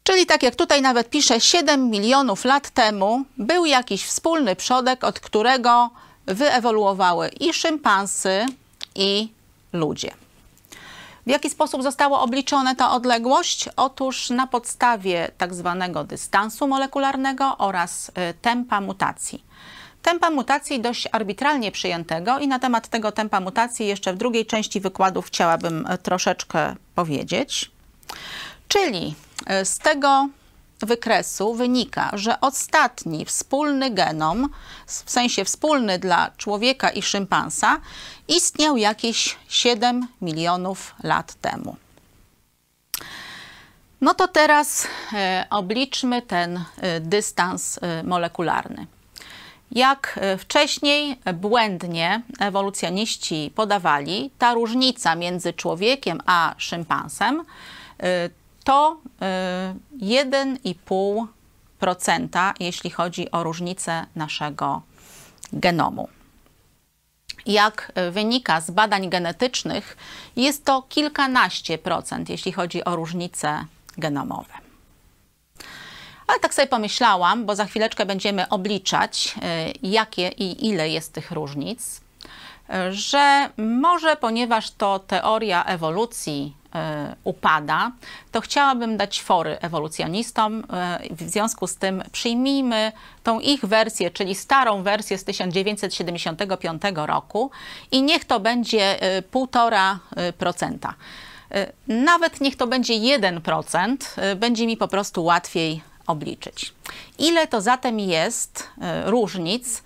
Czyli 0.02 0.26
tak 0.26 0.42
jak 0.42 0.54
tutaj 0.54 0.82
nawet 0.82 1.10
pisze, 1.10 1.40
7 1.40 1.90
milionów 1.90 2.44
lat 2.44 2.70
temu 2.70 3.24
był 3.36 3.64
jakiś 3.64 4.04
wspólny 4.04 4.56
przodek, 4.56 5.04
od 5.04 5.20
którego 5.20 5.90
wyewoluowały 6.26 7.28
i 7.28 7.52
szympansy, 7.52 8.46
i 8.94 9.28
ludzie. 9.72 10.23
W 11.26 11.30
jaki 11.30 11.50
sposób 11.50 11.82
zostało 11.82 12.20
obliczone 12.20 12.76
ta 12.76 12.90
odległość? 12.90 13.68
Otóż 13.76 14.30
na 14.30 14.46
podstawie 14.46 15.30
tak 15.38 15.54
zwanego 15.54 16.04
dystansu 16.04 16.68
molekularnego 16.68 17.58
oraz 17.58 18.08
y, 18.08 18.12
tempa 18.42 18.80
mutacji. 18.80 19.44
Tempa 20.02 20.30
mutacji 20.30 20.80
dość 20.80 21.08
arbitralnie 21.12 21.72
przyjętego 21.72 22.38
i 22.38 22.48
na 22.48 22.58
temat 22.58 22.88
tego 22.88 23.12
tempa 23.12 23.40
mutacji 23.40 23.86
jeszcze 23.86 24.12
w 24.12 24.16
drugiej 24.16 24.46
części 24.46 24.80
wykładu 24.80 25.22
chciałabym 25.22 25.86
y, 25.86 25.98
troszeczkę 25.98 26.76
powiedzieć. 26.94 27.70
Czyli 28.68 29.14
y, 29.62 29.64
z 29.64 29.78
tego 29.78 30.28
wykresu 30.84 31.54
wynika, 31.54 32.10
że 32.12 32.40
ostatni 32.40 33.24
wspólny 33.24 33.90
genom, 33.90 34.48
w 34.86 35.10
sensie 35.10 35.44
wspólny 35.44 35.98
dla 35.98 36.30
człowieka 36.36 36.90
i 36.90 37.02
szympansa, 37.02 37.80
istniał 38.28 38.76
jakieś 38.76 39.36
7 39.48 40.08
milionów 40.20 40.94
lat 41.02 41.34
temu. 41.34 41.76
No 44.00 44.14
to 44.14 44.28
teraz 44.28 44.88
e, 45.12 45.46
obliczmy 45.50 46.22
ten 46.22 46.56
e, 46.56 47.00
dystans 47.00 47.78
e, 47.82 48.02
molekularny. 48.02 48.86
Jak 49.70 50.20
wcześniej 50.38 51.20
błędnie 51.34 52.22
ewolucjoniści 52.40 53.52
podawali, 53.54 54.30
ta 54.38 54.54
różnica 54.54 55.14
między 55.14 55.52
człowiekiem 55.52 56.20
a 56.26 56.54
szympansem 56.58 57.44
to 58.64 59.00
1,5%, 60.00 62.52
jeśli 62.60 62.90
chodzi 62.90 63.30
o 63.30 63.42
różnicę 63.42 64.06
naszego 64.16 64.82
genomu. 65.52 66.08
Jak 67.46 67.92
wynika 68.10 68.60
z 68.60 68.70
badań 68.70 69.10
genetycznych, 69.10 69.96
jest 70.36 70.64
to 70.64 70.82
kilkanaście 70.82 71.78
procent, 71.78 72.28
jeśli 72.28 72.52
chodzi 72.52 72.84
o 72.84 72.96
różnice 72.96 73.64
genomowe. 73.98 74.54
Ale 76.26 76.40
tak 76.40 76.54
sobie 76.54 76.66
pomyślałam, 76.66 77.46
bo 77.46 77.56
za 77.56 77.64
chwileczkę 77.64 78.06
będziemy 78.06 78.48
obliczać, 78.48 79.34
y, 79.36 79.40
jakie 79.82 80.28
i 80.28 80.66
ile 80.66 80.88
jest 80.88 81.12
tych 81.12 81.30
różnic, 81.30 82.00
że 82.90 83.50
może 83.56 84.16
ponieważ 84.16 84.70
to 84.70 84.98
teoria 84.98 85.64
ewolucji 85.64 86.54
E, 86.74 87.16
upada, 87.24 87.92
to 88.32 88.40
chciałabym 88.40 88.96
dać 88.96 89.22
fory 89.22 89.58
ewolucjonistom. 89.60 90.64
E, 90.72 90.98
w 91.10 91.22
związku 91.22 91.66
z 91.66 91.76
tym 91.76 92.02
przyjmijmy 92.12 92.92
tą 93.22 93.40
ich 93.40 93.64
wersję, 93.64 94.10
czyli 94.10 94.34
starą 94.34 94.82
wersję 94.82 95.18
z 95.18 95.24
1975 95.24 96.82
roku 96.94 97.50
i 97.90 98.02
niech 98.02 98.24
to 98.24 98.40
będzie 98.40 98.98
1,5%. 99.32 100.92
E, 101.50 101.72
nawet 101.88 102.40
niech 102.40 102.56
to 102.56 102.66
będzie 102.66 102.94
1%, 102.94 103.96
będzie 104.36 104.66
mi 104.66 104.76
po 104.76 104.88
prostu 104.88 105.24
łatwiej 105.24 105.82
obliczyć. 106.06 106.72
Ile 107.18 107.46
to 107.46 107.60
zatem 107.60 108.00
jest 108.00 108.68
różnic, 109.04 109.82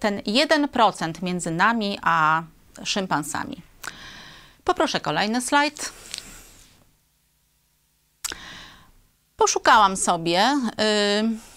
ten 0.00 0.20
1% 0.20 1.22
między 1.22 1.50
nami 1.50 1.98
a 2.02 2.42
szympansami? 2.84 3.62
Poproszę 4.64 5.00
kolejny 5.00 5.40
slajd. 5.40 5.92
Poszukałam 9.36 9.96
sobie. 9.96 10.60
Y, 10.70 11.50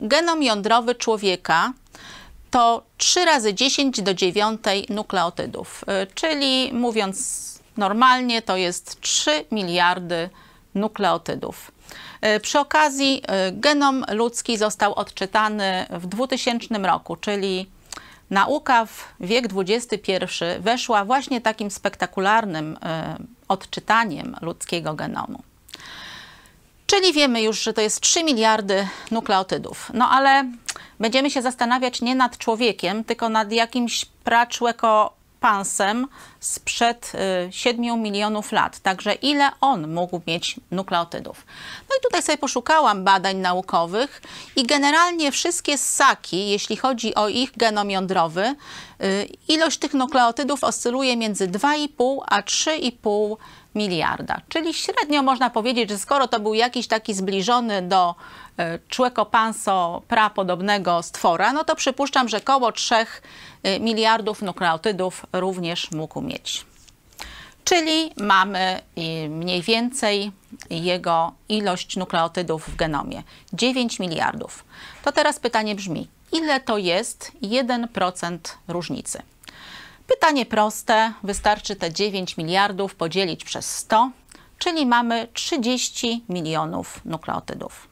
genom 0.00 0.42
jądrowy 0.42 0.94
człowieka 0.94 1.72
to 2.50 2.82
3 2.96 3.24
razy 3.24 3.54
10 3.54 4.02
do 4.02 4.14
9 4.14 4.60
nukleotydów, 4.88 5.84
y, 6.02 6.14
czyli 6.14 6.72
mówiąc 6.72 7.16
normalnie 7.76 8.42
to 8.42 8.56
jest 8.56 9.00
3 9.00 9.44
miliardy 9.52 10.30
nukleotydów. 10.74 11.70
Y, 12.24 12.40
przy 12.40 12.58
okazji 12.60 13.22
genom 13.52 14.04
ludzki 14.08 14.56
został 14.56 14.94
odczytany 14.94 15.86
w 15.90 16.06
2000 16.06 16.78
roku, 16.78 17.16
czyli 17.16 17.70
nauka 18.30 18.86
w 18.86 19.14
wiek 19.20 19.44
XXI 19.56 20.12
weszła 20.60 21.04
właśnie 21.04 21.40
takim 21.40 21.70
spektakularnym 21.70 22.78
odczytaniem 23.48 24.36
ludzkiego 24.42 24.94
genomu. 24.94 25.42
Czyli 26.86 27.12
wiemy 27.12 27.42
już, 27.42 27.62
że 27.62 27.72
to 27.72 27.80
jest 27.80 28.00
3 28.00 28.24
miliardy 28.24 28.88
nukleotydów. 29.10 29.90
No 29.94 30.10
ale 30.10 30.44
będziemy 31.00 31.30
się 31.30 31.42
zastanawiać 31.42 32.02
nie 32.02 32.14
nad 32.14 32.38
człowiekiem, 32.38 33.04
tylko 33.04 33.28
nad 33.28 33.52
jakimś 33.52 34.04
praczłekopansem 35.40 36.08
sprzed 36.40 37.12
7 37.50 37.84
y, 37.84 37.96
milionów 37.96 38.52
lat. 38.52 38.78
Także 38.78 39.14
ile 39.14 39.50
on 39.60 39.94
mógł 39.94 40.20
mieć 40.26 40.56
nukleotydów. 40.70 41.46
No 41.90 41.96
i 41.98 42.02
tutaj 42.02 42.22
sobie 42.22 42.38
poszukałam 42.38 43.04
badań 43.04 43.36
naukowych 43.36 44.22
i 44.56 44.64
generalnie 44.64 45.32
wszystkie 45.32 45.78
ssaki, 45.78 46.50
jeśli 46.50 46.76
chodzi 46.76 47.14
o 47.14 47.28
ich 47.28 47.56
genom 47.56 47.90
jądrowy, 47.90 48.54
y, 49.02 49.28
ilość 49.48 49.78
tych 49.78 49.94
nukleotydów 49.94 50.64
oscyluje 50.64 51.16
między 51.16 51.48
2,5 51.48 52.22
a 52.26 52.42
3,5 52.42 53.36
miliarda. 53.74 54.40
Czyli 54.48 54.74
średnio 54.74 55.22
można 55.22 55.50
powiedzieć, 55.50 55.90
że 55.90 55.98
skoro 55.98 56.28
to 56.28 56.40
był 56.40 56.54
jakiś 56.54 56.86
taki 56.86 57.14
zbliżony 57.14 57.82
do 57.82 58.14
e, 58.56 58.78
człekopanso 58.88 60.02
prapodobnego 60.08 61.02
stwora, 61.02 61.52
no 61.52 61.64
to 61.64 61.76
przypuszczam, 61.76 62.28
że 62.28 62.36
około 62.36 62.72
3 62.72 62.94
e, 62.94 63.06
miliardów 63.80 64.42
nukleotydów 64.42 65.26
również 65.32 65.90
mógł 65.90 66.20
mieć. 66.20 66.66
Czyli 67.64 68.12
mamy 68.16 68.80
mniej 69.28 69.62
więcej 69.62 70.32
jego 70.70 71.32
ilość 71.48 71.96
nukleotydów 71.96 72.68
w 72.68 72.76
genomie 72.76 73.22
9 73.52 73.98
miliardów. 73.98 74.64
To 75.04 75.12
teraz 75.12 75.40
pytanie 75.40 75.74
brzmi, 75.74 76.08
ile 76.32 76.60
to 76.60 76.78
jest 76.78 77.32
1% 77.42 78.38
różnicy? 78.68 79.22
Pytanie 80.06 80.46
proste, 80.46 81.12
wystarczy 81.22 81.76
te 81.76 81.92
9 81.92 82.36
miliardów 82.36 82.94
podzielić 82.94 83.44
przez 83.44 83.76
100, 83.76 84.10
czyli 84.58 84.86
mamy 84.86 85.28
30 85.32 86.24
milionów 86.28 87.00
nukleotydów. 87.04 87.85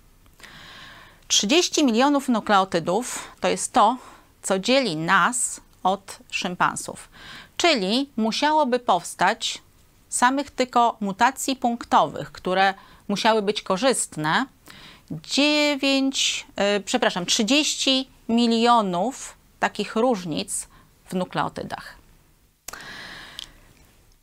30 1.28 1.84
milionów 1.84 2.28
nukleotydów 2.28 3.28
to 3.40 3.48
jest 3.48 3.72
to, 3.72 3.96
co 4.42 4.58
dzieli 4.58 4.96
nas 4.96 5.60
od 5.82 6.18
szympansów. 6.30 7.08
Czyli 7.56 8.10
musiałoby 8.16 8.78
powstać 8.78 9.62
samych 10.08 10.50
tylko 10.50 10.96
mutacji 11.00 11.56
punktowych, 11.56 12.32
które 12.32 12.74
musiały 13.08 13.42
być 13.42 13.62
korzystne, 13.62 14.46
9, 15.10 16.46
yy, 16.56 16.80
przepraszam, 16.80 17.26
30 17.26 18.08
milionów 18.28 19.36
takich 19.60 19.96
różnic 19.96 20.68
w 21.04 21.14
nukleotydach. 21.14 22.03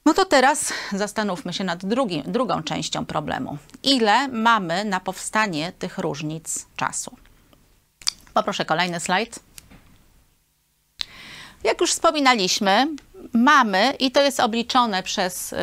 No 0.06 0.14
to 0.14 0.26
teraz 0.26 0.74
zastanówmy 0.94 1.54
się 1.54 1.64
nad 1.64 1.86
drugim, 1.86 2.24
drugą 2.26 2.64
częścią 2.64 3.06
problemu. 3.06 3.58
Ile 3.84 4.28
mamy 4.28 4.86
na 4.86 5.00
powstanie 5.00 5.72
tych 5.80 5.98
różnic 5.98 6.66
czasu? 6.76 7.18
Poproszę 8.34 8.66
kolejny 8.66 9.00
slajd. 9.00 9.40
Jak 11.64 11.82
już 11.82 11.92
wspominaliśmy, 11.92 12.88
mamy, 13.34 13.94
i 14.00 14.12
to 14.12 14.22
jest 14.22 14.40
obliczone 14.40 15.04
przez 15.04 15.54
y, 15.54 15.58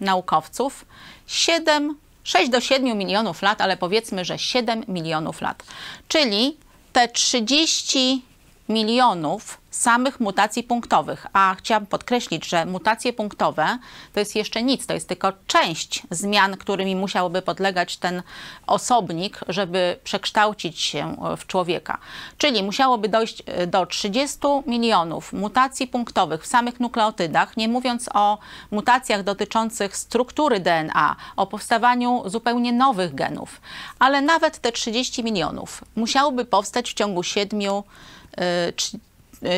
naukowców, 0.00 0.84
7, 1.26 1.98
6 2.24 2.50
do 2.50 2.60
7 2.60 2.98
milionów 2.98 3.42
lat, 3.42 3.60
ale 3.60 3.76
powiedzmy, 3.76 4.24
że 4.24 4.38
7 4.38 4.84
milionów 4.88 5.40
lat. 5.40 5.62
Czyli 6.08 6.56
te 6.92 7.08
30 7.08 8.24
milionów 8.70 9.60
samych 9.70 10.20
mutacji 10.20 10.62
punktowych. 10.62 11.26
A 11.32 11.54
chciałam 11.58 11.86
podkreślić, 11.86 12.46
że 12.46 12.66
mutacje 12.66 13.12
punktowe 13.12 13.78
to 14.12 14.20
jest 14.20 14.36
jeszcze 14.36 14.62
nic, 14.62 14.86
to 14.86 14.94
jest 14.94 15.08
tylko 15.08 15.32
część 15.46 16.02
zmian, 16.10 16.56
którymi 16.56 16.96
musiałby 16.96 17.42
podlegać 17.42 17.96
ten 17.96 18.22
osobnik, 18.66 19.40
żeby 19.48 19.96
przekształcić 20.04 20.80
się 20.80 21.16
w 21.36 21.46
człowieka. 21.46 21.98
Czyli 22.38 22.62
musiałoby 22.62 23.08
dojść 23.08 23.42
e, 23.46 23.66
do 23.66 23.86
30 23.86 24.38
milionów 24.66 25.32
mutacji 25.32 25.86
punktowych 25.86 26.42
w 26.42 26.46
samych 26.46 26.80
nukleotydach, 26.80 27.56
nie 27.56 27.68
mówiąc 27.68 28.08
o 28.14 28.38
mutacjach 28.70 29.22
dotyczących 29.22 29.96
struktury 29.96 30.60
DNA, 30.60 31.16
o 31.36 31.46
powstawaniu 31.46 32.22
zupełnie 32.26 32.72
nowych 32.72 33.14
genów. 33.14 33.60
Ale 33.98 34.20
nawet 34.22 34.58
te 34.58 34.72
30 34.72 35.24
milionów 35.24 35.84
musiałoby 35.96 36.44
powstać 36.44 36.90
w 36.90 36.94
ciągu 36.94 37.22
7 37.22 37.60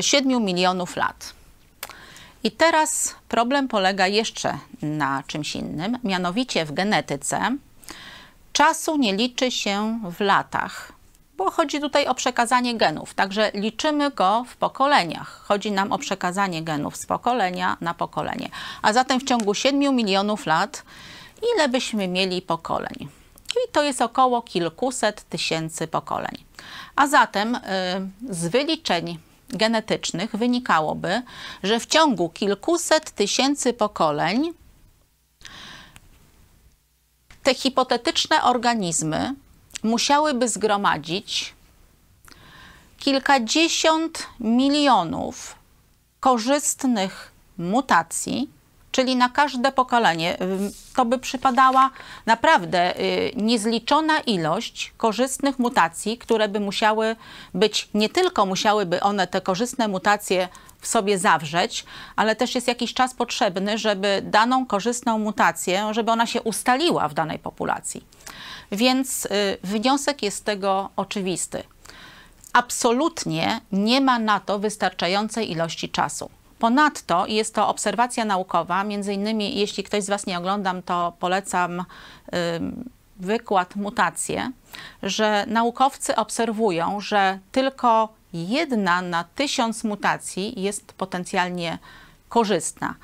7 0.00 0.44
milionów 0.44 0.96
lat. 0.96 1.34
I 2.44 2.50
teraz 2.50 3.14
problem 3.28 3.68
polega 3.68 4.06
jeszcze 4.06 4.58
na 4.82 5.22
czymś 5.26 5.56
innym, 5.56 5.98
mianowicie 6.04 6.64
w 6.64 6.72
genetyce 6.72 7.56
czasu 8.52 8.96
nie 8.96 9.16
liczy 9.16 9.50
się 9.50 10.00
w 10.18 10.20
latach, 10.20 10.92
bo 11.36 11.50
chodzi 11.50 11.80
tutaj 11.80 12.06
o 12.06 12.14
przekazanie 12.14 12.74
genów, 12.74 13.14
także 13.14 13.50
liczymy 13.54 14.10
go 14.10 14.44
w 14.48 14.56
pokoleniach. 14.56 15.44
Chodzi 15.44 15.72
nam 15.72 15.92
o 15.92 15.98
przekazanie 15.98 16.62
genów 16.62 16.96
z 16.96 17.06
pokolenia 17.06 17.76
na 17.80 17.94
pokolenie. 17.94 18.48
A 18.82 18.92
zatem 18.92 19.20
w 19.20 19.24
ciągu 19.24 19.54
7 19.54 19.96
milionów 19.96 20.46
lat 20.46 20.82
ile 21.54 21.68
byśmy 21.68 22.08
mieli 22.08 22.42
pokoleń? 22.42 23.08
I 23.52 23.72
to 23.72 23.82
jest 23.82 24.02
około 24.02 24.42
kilkuset 24.42 25.28
tysięcy 25.28 25.86
pokoleń. 25.86 26.44
A 26.96 27.06
zatem 27.06 27.54
y, 27.54 27.60
z 28.30 28.46
wyliczeń 28.46 29.18
genetycznych 29.48 30.36
wynikałoby, 30.36 31.22
że 31.62 31.80
w 31.80 31.86
ciągu 31.86 32.28
kilkuset 32.28 33.10
tysięcy 33.10 33.72
pokoleń 33.72 34.52
te 37.42 37.54
hipotetyczne 37.54 38.42
organizmy 38.42 39.34
musiałyby 39.82 40.48
zgromadzić 40.48 41.54
kilkadziesiąt 42.98 44.26
milionów 44.40 45.54
korzystnych 46.20 47.32
mutacji, 47.58 48.50
czyli 48.92 49.16
na 49.16 49.28
każde 49.28 49.72
pokolenie. 49.72 50.38
To 50.96 51.04
by 51.04 51.18
przypadała 51.18 51.90
naprawdę 52.26 53.00
y, 53.00 53.32
niezliczona 53.36 54.20
ilość 54.20 54.92
korzystnych 54.96 55.58
mutacji, 55.58 56.18
które 56.18 56.48
by 56.48 56.60
musiały 56.60 57.16
być, 57.54 57.88
nie 57.94 58.08
tylko 58.08 58.46
musiałyby 58.46 59.00
one 59.00 59.26
te 59.26 59.40
korzystne 59.40 59.88
mutacje 59.88 60.48
w 60.80 60.86
sobie 60.86 61.18
zawrzeć, 61.18 61.84
ale 62.16 62.36
też 62.36 62.54
jest 62.54 62.68
jakiś 62.68 62.94
czas 62.94 63.14
potrzebny, 63.14 63.78
żeby 63.78 64.22
daną 64.24 64.66
korzystną 64.66 65.18
mutację, 65.18 65.88
żeby 65.90 66.10
ona 66.10 66.26
się 66.26 66.42
ustaliła 66.42 67.08
w 67.08 67.14
danej 67.14 67.38
populacji. 67.38 68.04
Więc 68.72 69.24
y, 69.24 69.28
wniosek 69.64 70.22
jest 70.22 70.36
z 70.36 70.42
tego 70.42 70.90
oczywisty. 70.96 71.62
Absolutnie 72.52 73.60
nie 73.72 74.00
ma 74.00 74.18
na 74.18 74.40
to 74.40 74.58
wystarczającej 74.58 75.50
ilości 75.50 75.88
czasu. 75.88 76.30
Ponadto 76.62 77.26
jest 77.26 77.54
to 77.54 77.68
obserwacja 77.68 78.24
naukowa, 78.24 78.84
między 78.84 79.14
innymi 79.14 79.58
jeśli 79.58 79.84
ktoś 79.84 80.04
z 80.04 80.08
Was 80.08 80.26
nie 80.26 80.38
oglądam, 80.38 80.82
to 80.82 81.12
polecam 81.18 81.84
wykład 83.16 83.76
mutacje, 83.76 84.52
że 85.02 85.44
naukowcy 85.46 86.16
obserwują, 86.16 87.00
że 87.00 87.38
tylko 87.52 88.08
jedna 88.32 89.02
na 89.02 89.24
tysiąc 89.24 89.84
mutacji 89.84 90.62
jest 90.62 90.92
potencjalnie 90.92 91.78
korzystna. 92.28 92.94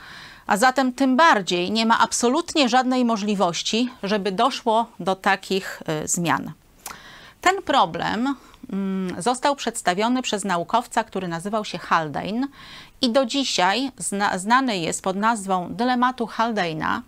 A 0.46 0.56
zatem 0.56 0.92
tym 0.92 1.16
bardziej 1.16 1.70
nie 1.70 1.86
ma 1.86 1.98
absolutnie 1.98 2.68
żadnej 2.68 3.04
możliwości, 3.04 3.90
żeby 4.02 4.32
doszło 4.32 4.86
do 5.00 5.16
takich 5.16 5.82
y, 6.04 6.08
zmian. 6.08 6.52
Ten 7.40 7.62
problem 7.62 8.34
został 9.18 9.56
przedstawiony 9.56 10.22
przez 10.22 10.44
naukowca, 10.44 11.04
który 11.04 11.28
nazywał 11.28 11.64
się 11.64 11.78
Haldane 11.78 12.48
i 13.00 13.10
do 13.10 13.26
dzisiaj 13.26 13.92
zna, 13.98 14.38
znany 14.38 14.78
jest 14.78 15.02
pod 15.02 15.16
nazwą 15.16 15.74
dylematu 15.74 16.26
Haldane'a 16.26 17.00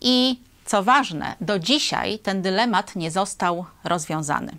i 0.00 0.40
co 0.64 0.82
ważne, 0.82 1.34
do 1.40 1.58
dzisiaj 1.58 2.18
ten 2.18 2.42
dylemat 2.42 2.96
nie 2.96 3.10
został 3.10 3.64
rozwiązany. 3.84 4.52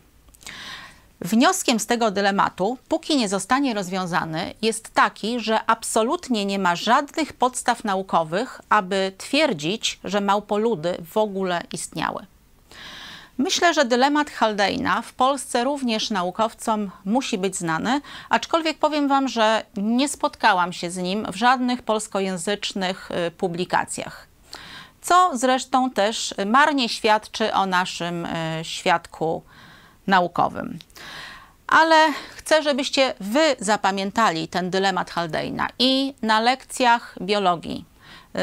Wnioskiem 1.21 1.79
z 1.79 1.86
tego 1.86 2.12
dylematu, 2.12 2.77
póki 2.88 3.17
nie 3.17 3.29
zostanie 3.29 3.73
rozwiązany, 3.73 4.53
jest 4.62 4.93
taki, 4.93 5.39
że 5.39 5.65
absolutnie 5.65 6.45
nie 6.45 6.60
ma 6.60 6.75
żadnych 6.75 7.34
podstaw 7.34 7.84
naukowych, 7.84 8.62
aby 8.69 9.12
twierdzić, 9.17 9.99
że 10.03 10.21
małpoludy 10.21 10.97
w 11.12 11.17
ogóle 11.17 11.62
istniały. 11.73 12.25
Myślę, 13.38 13.74
że 13.74 13.86
dylemat 13.86 14.28
Haldane'a 14.32 15.02
w 15.02 15.13
Polsce 15.13 15.63
również 15.63 16.10
naukowcom 16.10 16.91
musi 17.06 17.38
być 17.38 17.56
znany, 17.56 18.02
aczkolwiek 18.30 18.78
powiem 18.78 19.08
Wam, 19.08 19.28
że 19.28 19.65
nie 19.78 20.10
spotkałam 20.10 20.74
się 20.74 20.91
z 20.91 20.98
nim 20.98 21.26
w 21.32 21.36
żadnych 21.36 21.82
polskojęzycznych 21.82 23.10
y, 23.28 23.32
publikacjach. 23.32 24.28
Co 25.02 25.38
zresztą 25.38 25.89
też 25.89 26.34
marnie 26.46 26.89
świadczy 26.89 27.54
o 27.54 27.65
naszym 27.65 28.26
y, 28.26 28.30
świadku 28.63 29.43
naukowym. 30.08 30.80
Ale 31.67 32.08
chcę, 32.36 32.63
żebyście 32.63 33.13
Wy 33.19 33.56
zapamiętali 33.60 34.48
ten 34.48 34.69
dylemat 34.69 35.12
Haldane'a 35.12 35.67
i 35.80 36.13
na 36.22 36.39
lekcjach 36.39 37.15
biologii 37.22 37.86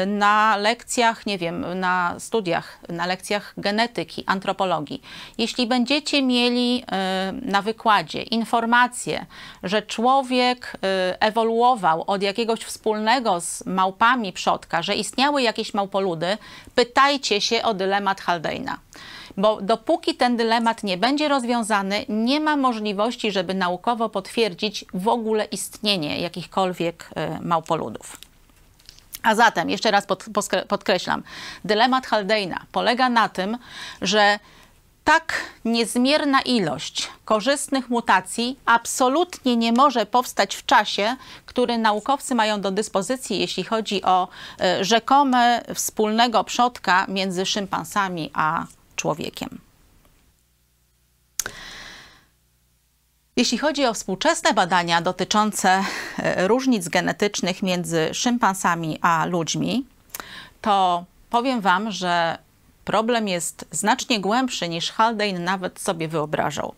na 0.07 0.57
lekcjach, 0.57 1.25
nie 1.25 1.37
wiem, 1.37 1.79
na 1.79 2.15
studiach, 2.19 2.79
na 2.89 3.05
lekcjach 3.05 3.53
genetyki, 3.57 4.23
antropologii. 4.25 5.01
Jeśli 5.37 5.67
będziecie 5.67 6.21
mieli 6.21 6.83
e, 6.91 7.33
na 7.41 7.61
wykładzie 7.61 8.21
informację, 8.21 9.25
że 9.63 9.81
człowiek 9.81 10.73
e, 10.83 11.21
ewoluował 11.21 12.03
od 12.07 12.21
jakiegoś 12.23 12.59
wspólnego 12.59 13.41
z 13.41 13.65
małpami 13.65 14.33
przodka, 14.33 14.81
że 14.81 14.95
istniały 14.95 15.41
jakieś 15.41 15.73
małpoludy, 15.73 16.37
pytajcie 16.75 17.41
się 17.41 17.63
o 17.63 17.73
dylemat 17.73 18.21
Haldane'a 18.21 18.75
bo 19.37 19.61
dopóki 19.61 20.15
ten 20.15 20.37
dylemat 20.37 20.83
nie 20.83 20.97
będzie 20.97 21.27
rozwiązany, 21.27 22.05
nie 22.09 22.39
ma 22.39 22.57
możliwości, 22.57 23.31
żeby 23.31 23.53
naukowo 23.53 24.09
potwierdzić 24.09 24.85
w 24.93 25.07
ogóle 25.07 25.45
istnienie 25.45 26.19
jakichkolwiek 26.19 27.09
e, 27.15 27.39
małpoludów. 27.41 28.30
A 29.23 29.35
zatem, 29.35 29.69
jeszcze 29.69 29.91
raz 29.91 30.05
pod, 30.05 30.25
podkreślam, 30.67 31.23
dylemat 31.65 32.07
Haldane'a 32.07 32.57
polega 32.71 33.09
na 33.09 33.29
tym, 33.29 33.57
że 34.01 34.39
tak 35.03 35.33
niezmierna 35.65 36.41
ilość 36.41 37.09
korzystnych 37.25 37.89
mutacji 37.89 38.59
absolutnie 38.65 39.57
nie 39.57 39.73
może 39.73 40.05
powstać 40.05 40.55
w 40.55 40.65
czasie, 40.65 41.15
który 41.45 41.77
naukowcy 41.77 42.35
mają 42.35 42.61
do 42.61 42.71
dyspozycji, 42.71 43.39
jeśli 43.39 43.63
chodzi 43.63 44.03
o 44.03 44.27
y, 44.79 44.85
rzekome 44.85 45.61
wspólnego 45.75 46.43
przodka 46.43 47.05
między 47.07 47.45
szympansami 47.45 48.31
a 48.33 48.65
człowiekiem. 48.95 49.59
Jeśli 53.41 53.57
chodzi 53.57 53.85
o 53.85 53.93
współczesne 53.93 54.53
badania 54.53 55.01
dotyczące 55.01 55.83
e, 56.19 56.47
różnic 56.47 56.89
genetycznych 56.89 57.63
między 57.63 58.09
szympansami 58.13 58.99
a 59.01 59.25
ludźmi, 59.25 59.85
to 60.61 61.05
powiem 61.29 61.61
Wam, 61.61 61.91
że 61.91 62.37
problem 62.85 63.27
jest 63.27 63.65
znacznie 63.71 64.19
głębszy 64.19 64.69
niż 64.69 64.91
Haldane 64.91 65.39
nawet 65.39 65.79
sobie 65.79 66.07
wyobrażał. 66.07 66.73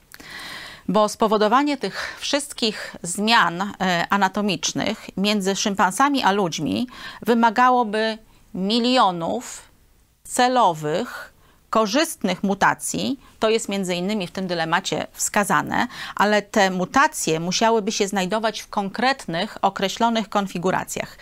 Bo 0.88 1.10
spowodowanie 1.10 1.78
tych 1.78 2.18
wszystkich 2.20 2.96
zmian 3.02 3.62
e, 3.62 4.08
anatomicznych 4.10 5.08
między 5.18 5.56
szympansami 5.56 6.24
a 6.24 6.32
ludźmi 6.32 6.88
wymagałoby 7.22 8.18
milionów 8.54 9.62
celowych, 10.24 11.33
korzystnych 11.74 12.44
mutacji, 12.44 13.20
to 13.40 13.50
jest 13.50 13.70
między 13.70 13.96
innymi 13.96 14.28
w 14.28 14.32
tym 14.32 14.48
dylemacie 14.48 15.08
wskazane, 15.14 15.88
ale 16.16 16.42
te 16.42 16.72
mutacje 16.72 17.40
musiałyby 17.40 17.92
się 17.92 18.08
znajdować 18.08 18.62
w 18.62 18.68
konkretnych, 18.68 19.58
określonych 19.62 20.30
konfiguracjach. 20.30 21.18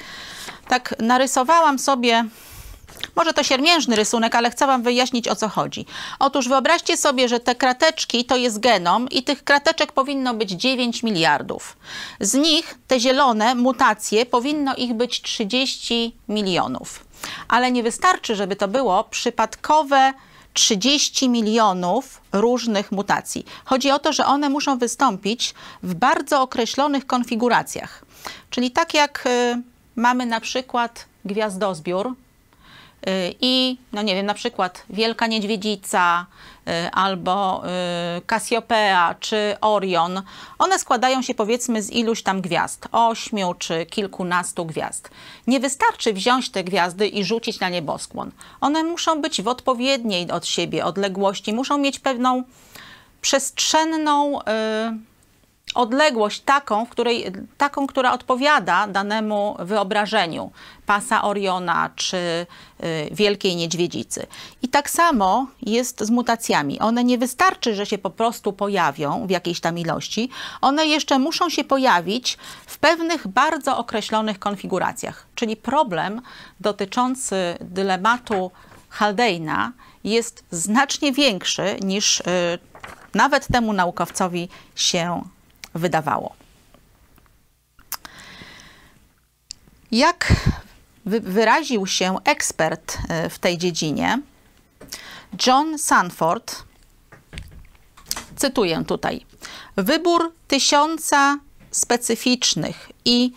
Tak 0.68 0.96
narysowałam 1.00 1.80
sobie 1.80 2.26
może 3.16 3.34
to 3.34 3.44
siermiężny 3.44 3.96
rysunek, 3.96 4.36
ale 4.36 4.52
chcę 4.52 4.68
Wam 4.68 4.84
wyjaśnić 4.84 5.28
o 5.28 5.36
co 5.36 5.50
chodzi. 5.50 5.86
Otóż 6.20 6.48
wyobraźcie 6.48 6.98
sobie, 6.98 7.30
że 7.30 7.40
te 7.40 7.56
krateczki 7.56 8.26
to 8.26 8.36
jest 8.38 8.60
genom 8.60 9.10
i 9.10 9.24
tych 9.24 9.44
krateczek 9.44 9.92
powinno 9.92 10.34
być 10.34 10.52
9 10.52 11.04
miliardów. 11.04 11.78
Z 12.20 12.34
nich 12.34 12.76
te 12.88 13.00
zielone 13.00 13.56
mutacje 13.56 14.26
powinno 14.26 14.76
ich 14.76 14.94
być 14.94 15.22
30 15.22 16.16
milionów. 16.30 17.06
Ale 17.48 17.72
nie 17.72 17.84
wystarczy, 17.84 18.36
żeby 18.36 18.56
to 18.56 18.68
było 18.68 19.04
przypadkowe 19.04 20.14
30 20.54 21.30
milionów 21.30 22.22
różnych 22.32 22.92
mutacji. 22.92 23.46
Chodzi 23.66 23.92
o 23.92 24.00
to, 24.00 24.14
że 24.14 24.26
one 24.26 24.50
muszą 24.50 24.78
wystąpić 24.78 25.54
w 25.84 25.94
bardzo 25.94 26.42
określonych 26.42 27.08
konfiguracjach. 27.08 28.06
Czyli 28.50 28.72
tak 28.72 28.94
jak 28.94 29.24
y, 29.26 29.62
mamy 29.96 30.26
na 30.26 30.40
przykład 30.40 31.06
gwiazdozbiór, 31.26 32.16
Y, 33.08 33.36
i, 33.42 33.78
no 33.94 34.02
nie 34.02 34.16
wiem, 34.16 34.26
na 34.26 34.34
przykład 34.34 34.84
Wielka 34.90 35.28
Niedźwiedzica 35.28 36.26
albo 36.92 37.64
Cassiopeia 38.28 39.12
y, 39.12 39.16
czy 39.20 39.56
Orion, 39.62 40.22
one 40.60 40.80
składają 40.80 41.22
się 41.22 41.34
powiedzmy 41.34 41.82
z 41.82 41.92
iluś 41.92 42.24
tam 42.24 42.42
gwiazd, 42.42 42.88
ośmiu 42.92 43.54
czy 43.54 43.86
kilkunastu 43.86 44.66
gwiazd. 44.66 45.10
Nie 45.48 45.60
wystarczy 45.60 46.14
wziąć 46.14 46.50
te 46.50 46.64
gwiazdy 46.64 47.08
i 47.08 47.24
rzucić 47.24 47.60
na 47.60 47.70
nieboskłon. 47.70 48.32
One 48.62 48.84
muszą 48.84 49.22
być 49.22 49.42
w 49.42 49.48
odpowiedniej 49.48 50.32
od 50.32 50.48
siebie 50.48 50.86
odległości, 50.86 51.54
muszą 51.54 51.78
mieć 51.78 52.00
pewną 52.00 52.44
przestrzenną 53.22 54.40
odległość 55.76 56.42
taką, 56.42 56.86
w 56.86 56.90
której, 56.90 57.26
taką, 57.58 57.88
która 57.88 58.14
odpowiada 58.14 58.88
danemu 58.88 59.56
wyobrażeniu 59.60 60.52
pasa 60.86 61.22
Oriona 61.22 61.90
czy 61.96 62.18
y, 62.18 63.10
Wielkiej 63.12 63.56
Niedźwiedzicy. 63.56 64.28
I 64.62 64.68
tak 64.68 64.90
samo 64.90 65.48
jest 65.62 66.02
z 66.02 66.10
mutacjami. 66.10 66.80
One 66.80 67.04
nie 67.04 67.18
wystarczy, 67.18 67.76
że 67.76 67.86
się 67.86 67.98
po 67.98 68.10
prostu 68.10 68.54
pojawią 68.54 69.28
w 69.28 69.30
jakiejś 69.30 69.60
tam 69.60 69.78
ilości, 69.78 70.30
one 70.62 70.86
jeszcze 70.86 71.20
muszą 71.20 71.50
się 71.50 71.64
pojawić 71.64 72.38
w 72.66 72.78
pewnych 72.78 73.28
bardzo 73.28 73.78
określonych 73.78 74.40
konfiguracjach. 74.40 75.28
Czyli 75.36 75.56
problem 75.56 76.22
dotyczący 76.60 77.36
dylematu 77.62 78.52
Haldeina 78.90 79.72
jest 80.04 80.44
znacznie 80.52 81.12
większy 81.12 81.76
niż 81.82 82.20
y, 82.20 82.24
nawet 83.14 83.48
temu 83.48 83.74
naukowcowi 83.74 84.50
się 84.76 85.24
wydawało. 85.74 86.36
Jak 89.92 90.34
wyraził 91.06 91.88
się 91.88 92.16
ekspert 92.24 92.98
e, 93.10 93.30
w 93.30 93.40
tej 93.40 93.58
dziedzinie, 93.58 94.20
John 95.48 95.78
Sanford, 95.78 96.64
cytuję 98.36 98.84
tutaj, 98.88 99.26
wybór 99.78 100.34
tysiąca 100.48 101.38
specyficznych 101.72 102.92
i 103.06 103.34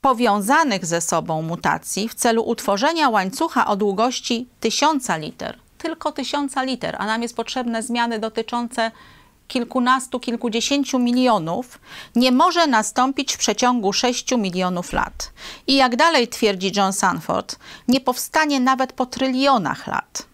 powiązanych 0.00 0.86
ze 0.86 1.00
sobą 1.00 1.42
mutacji 1.42 2.08
w 2.08 2.14
celu 2.14 2.42
utworzenia 2.42 3.08
łańcucha 3.08 3.66
o 3.66 3.76
długości 3.76 4.48
tysiąca 4.60 5.16
liter, 5.16 5.58
tylko 5.78 6.12
tysiąca 6.12 6.62
liter, 6.62 6.96
a 6.98 7.06
nam 7.06 7.22
jest 7.22 7.36
potrzebne 7.36 7.82
zmiany 7.82 8.18
dotyczące 8.18 8.90
kilkunastu, 9.52 10.20
kilkudziesięciu 10.20 10.98
milionów 10.98 11.80
nie 12.16 12.32
może 12.32 12.66
nastąpić 12.66 13.34
w 13.34 13.38
przeciągu 13.38 13.92
6 13.92 14.32
milionów 14.32 14.92
lat. 14.92 15.32
I 15.66 15.74
jak 15.74 15.96
dalej 15.96 16.28
twierdzi 16.28 16.72
John 16.76 16.92
Sanford, 16.92 17.56
nie 17.88 18.00
powstanie 18.00 18.60
nawet 18.60 18.92
po 18.92 19.06
trylionach 19.06 19.86
lat. 19.86 20.26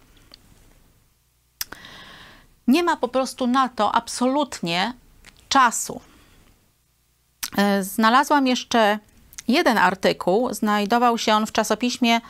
Nie 2.67 2.83
ma 2.83 2.97
po 2.97 3.07
prostu 3.07 3.47
na 3.47 3.69
to 3.69 3.95
absolutnie 3.95 4.93
czasu. 5.49 6.01
E, 7.57 7.83
znalazłam 7.83 8.47
jeszcze 8.47 8.99
jeden 9.47 9.77
artykuł, 9.77 10.53
znajdował 10.53 11.17
się 11.17 11.33
on 11.33 11.45
w 11.45 11.51
czasopiśmie 11.51 12.21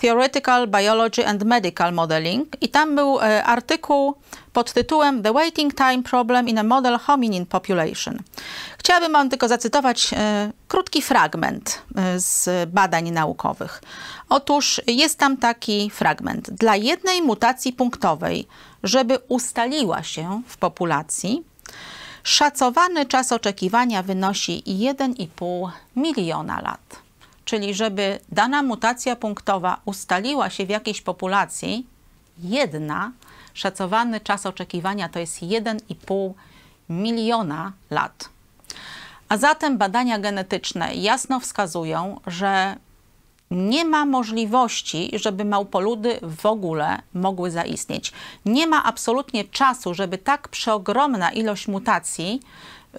Theoretical 0.00 0.68
Biology 0.68 1.24
and 1.24 1.44
Medical 1.44 1.92
Modeling 1.92 2.56
i 2.60 2.68
tam 2.68 2.96
był 2.96 3.20
e, 3.20 3.44
artykuł 3.44 4.14
pod 4.52 4.72
tytułem 4.72 5.22
The 5.22 5.32
Waiting 5.32 5.74
Time 5.74 6.02
Problem 6.02 6.48
in 6.48 6.58
a 6.58 6.62
Model 6.62 6.98
Hominin 6.98 7.46
Population. 7.46 8.18
Chciałabym 8.78 9.12
Wam 9.12 9.30
tylko 9.30 9.48
zacytować 9.48 10.10
e, 10.12 10.52
krótki 10.68 11.02
fragment 11.02 11.82
e, 11.96 12.20
z 12.20 12.70
badań 12.70 13.10
naukowych. 13.10 13.82
Otóż 14.28 14.80
jest 14.86 15.18
tam 15.18 15.36
taki 15.36 15.90
fragment. 15.90 16.50
Dla 16.50 16.76
jednej 16.76 17.22
mutacji 17.22 17.72
punktowej, 17.72 18.46
żeby 18.82 19.18
ustaliła 19.28 20.02
się 20.02 20.42
w 20.46 20.56
populacji, 20.56 21.44
szacowany 22.22 23.06
czas 23.06 23.32
oczekiwania 23.32 24.02
wynosi 24.02 24.62
1,5 24.66 25.70
miliona 25.96 26.60
lat. 26.60 27.05
Czyli 27.46 27.74
żeby 27.74 28.18
dana 28.32 28.62
mutacja 28.62 29.16
punktowa 29.16 29.80
ustaliła 29.84 30.50
się 30.50 30.66
w 30.66 30.68
jakiejś 30.68 31.02
populacji, 31.02 31.86
jedna, 32.38 33.12
szacowany 33.54 34.20
czas 34.20 34.46
oczekiwania 34.46 35.08
to 35.08 35.18
jest 35.18 35.42
1,5 35.42 36.32
miliona 36.88 37.72
lat. 37.90 38.28
A 39.28 39.36
zatem 39.36 39.78
badania 39.78 40.18
genetyczne 40.18 40.94
jasno 40.94 41.40
wskazują, 41.40 42.20
że 42.26 42.76
nie 43.50 43.84
ma 43.84 44.06
możliwości, 44.06 45.10
żeby 45.14 45.44
małpoludy 45.44 46.18
w 46.22 46.46
ogóle 46.46 47.02
mogły 47.14 47.50
zaistnieć. 47.50 48.12
Nie 48.44 48.66
ma 48.66 48.84
absolutnie 48.84 49.44
czasu, 49.44 49.94
żeby 49.94 50.18
tak 50.18 50.48
przeogromna 50.48 51.32
ilość 51.32 51.68
mutacji 51.68 52.40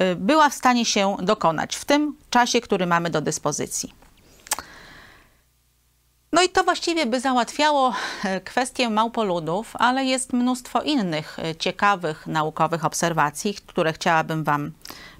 y, 0.01 0.15
była 0.15 0.49
w 0.49 0.53
stanie 0.53 0.85
się 0.85 1.17
dokonać 1.21 1.75
w 1.75 1.85
tym 1.85 2.15
czasie, 2.29 2.61
który 2.61 2.85
mamy 2.87 3.09
do 3.09 3.21
dyspozycji. 3.21 4.06
No 6.31 6.41
i 6.43 6.49
to 6.49 6.63
właściwie 6.63 7.05
by 7.05 7.19
załatwiało 7.19 7.93
e, 8.23 8.41
kwestię 8.41 8.89
małpoludów, 8.89 9.75
ale 9.75 10.05
jest 10.05 10.33
mnóstwo 10.33 10.81
innych 10.81 11.39
e, 11.39 11.55
ciekawych 11.55 12.27
naukowych 12.27 12.85
obserwacji, 12.85 13.53
które 13.53 13.93
chciałabym 13.93 14.43
Wam 14.43 14.71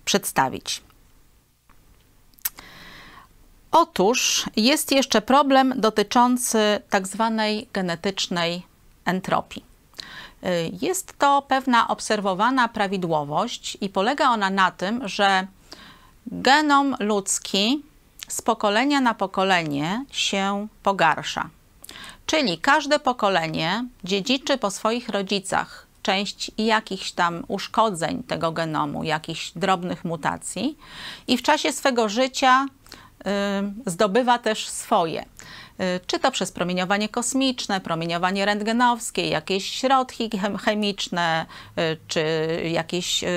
przedstawić. 0.06 0.82
Otóż 3.72 4.46
jest 4.56 4.92
jeszcze 4.92 5.22
problem 5.22 5.74
dotyczący 5.78 6.60
tak 6.90 7.08
zwanej 7.08 7.68
genetycznej 7.74 8.64
entropii. 9.06 9.66
E, 10.44 10.68
jest 10.82 11.18
to 11.18 11.42
pewna 11.42 11.88
obserwowana 11.88 12.68
prawidłowość 12.68 13.78
i 13.82 13.90
polega 13.90 14.30
ona 14.30 14.50
na 14.50 14.72
tym, 14.72 15.08
że 15.08 15.48
genom 16.28 16.96
ludzki 17.00 17.84
z 18.28 18.42
pokolenia 18.42 19.02
na 19.02 19.14
pokolenie 19.14 20.06
się 20.12 20.68
pogarsza. 20.84 21.50
Czyli 22.26 22.58
każde 22.58 23.00
pokolenie 23.00 23.86
dziedziczy 24.04 24.58
po 24.58 24.72
swoich 24.72 25.10
rodzicach 25.10 25.88
część 26.02 26.52
jakichś 26.58 27.12
tam 27.12 27.44
uszkodzeń 27.48 28.24
tego 28.24 28.52
genomu, 28.52 29.04
jakichś 29.04 29.52
drobnych 29.56 30.06
mutacji 30.06 30.78
i 31.28 31.38
w 31.38 31.42
czasie 31.42 31.72
swego 31.72 32.10
życia 32.10 32.66
y, 33.86 33.92
zdobywa 33.92 34.40
też 34.40 34.68
swoje. 34.70 35.22
Y, 35.22 36.00
czy 36.08 36.20
to 36.20 36.32
przez 36.32 36.52
promieniowanie 36.52 37.10
kosmiczne, 37.10 37.82
promieniowanie 37.82 38.46
rentgenowskie, 38.46 39.30
jakieś 39.30 39.70
środki 39.72 40.30
chemiczne, 40.66 41.46
y, 41.78 41.98
czy 42.08 42.24
jakieś 42.72 43.24
y, 43.24 43.28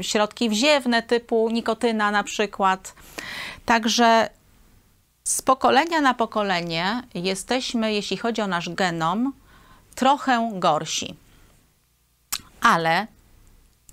środki 0.00 0.48
wziewne 0.48 1.02
typu 1.02 1.50
nikotyna 1.50 2.10
na 2.10 2.24
przykład. 2.24 2.94
Także 3.64 4.28
z 5.28 5.42
pokolenia 5.42 6.00
na 6.00 6.14
pokolenie 6.14 7.02
jesteśmy, 7.14 7.92
jeśli 7.92 8.16
chodzi 8.16 8.42
o 8.42 8.46
nasz 8.46 8.68
genom, 8.68 9.32
trochę 9.94 10.50
gorsi. 10.54 11.14
Ale 12.60 13.06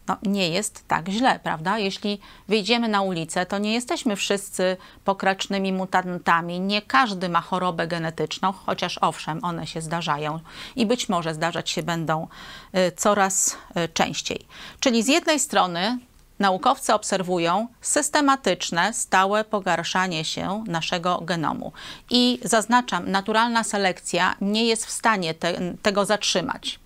no, 0.08 0.18
nie 0.24 0.50
jest 0.50 0.88
tak 0.88 1.10
źle, 1.10 1.40
prawda? 1.44 1.78
Jeśli 1.78 2.20
wyjdziemy 2.48 2.88
na 2.88 3.02
ulicę, 3.02 3.46
to 3.46 3.58
nie 3.58 3.74
jesteśmy 3.74 4.16
wszyscy 4.16 4.78
pokracznymi 5.06 5.74
mutantami. 5.74 6.60
Nie 6.60 6.82
każdy 6.82 7.30
ma 7.30 7.42
chorobę 7.42 7.88
genetyczną, 7.88 8.52
chociaż 8.52 8.98
owszem, 8.98 9.40
one 9.44 9.68
się 9.68 9.82
zdarzają 9.82 10.40
i 10.76 10.86
być 10.86 11.10
może 11.10 11.34
zdarzać 11.34 11.70
się 11.70 11.84
będą 11.84 12.28
y, 12.76 12.92
coraz 12.92 13.58
y, 13.78 13.90
częściej. 13.90 14.46
Czyli 14.80 15.04
z 15.04 15.08
jednej 15.08 15.40
strony 15.40 16.00
naukowcy 16.40 16.94
obserwują 16.94 17.68
systematyczne, 17.82 18.94
stałe 18.94 19.44
pogarszanie 19.44 20.26
się 20.26 20.64
naszego 20.68 21.22
genomu. 21.22 21.72
I 22.10 22.40
zaznaczam, 22.44 23.12
naturalna 23.12 23.64
selekcja 23.64 24.36
nie 24.42 24.66
jest 24.66 24.86
w 24.86 24.92
stanie 24.92 25.34
te, 25.34 25.74
tego 25.82 26.06
zatrzymać. 26.06 26.80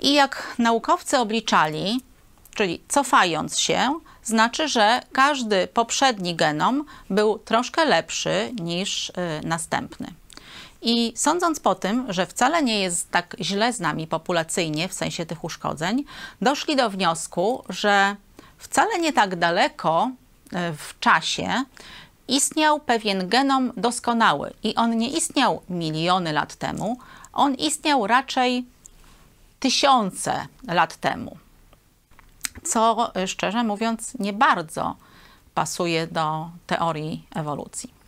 I 0.00 0.12
jak 0.12 0.54
naukowcy 0.58 1.18
obliczali, 1.18 2.00
czyli 2.54 2.82
cofając 2.88 3.58
się, 3.58 4.00
znaczy, 4.22 4.68
że 4.68 5.00
każdy 5.12 5.66
poprzedni 5.66 6.34
genom 6.34 6.84
był 7.10 7.38
troszkę 7.38 7.84
lepszy 7.84 8.52
niż 8.60 9.08
y, 9.08 9.12
następny. 9.44 10.12
I 10.86 11.12
sądząc 11.16 11.60
po 11.60 11.74
tym, 11.74 12.12
że 12.12 12.26
wcale 12.26 12.62
nie 12.62 12.80
jest 12.80 13.10
tak 13.10 13.36
źle 13.40 13.72
z 13.72 13.80
nami 13.80 14.06
populacyjnie 14.06 14.88
w 14.88 14.92
sensie 14.92 15.26
tych 15.26 15.44
uszkodzeń, 15.44 16.04
doszli 16.40 16.76
do 16.76 16.90
wniosku, 16.90 17.64
że 17.68 18.16
wcale 18.58 18.98
nie 18.98 19.12
tak 19.12 19.36
daleko 19.36 20.10
y, 20.46 20.48
w 20.76 21.00
czasie 21.00 21.64
istniał 22.28 22.80
pewien 22.80 23.28
genom 23.28 23.72
doskonały. 23.76 24.52
I 24.62 24.74
on 24.74 24.96
nie 24.96 25.08
istniał 25.08 25.62
miliony 25.68 26.32
lat 26.32 26.54
temu, 26.54 26.98
on 27.32 27.54
istniał 27.54 28.06
raczej 28.06 28.64
tysiące 29.60 30.46
lat 30.68 30.96
temu. 30.96 31.36
Co 32.64 33.12
szczerze 33.26 33.64
mówiąc 33.64 34.14
nie 34.18 34.32
bardzo 34.32 34.96
pasuje 35.54 36.06
do 36.06 36.50
teorii 36.66 37.26
ewolucji. 37.34 38.03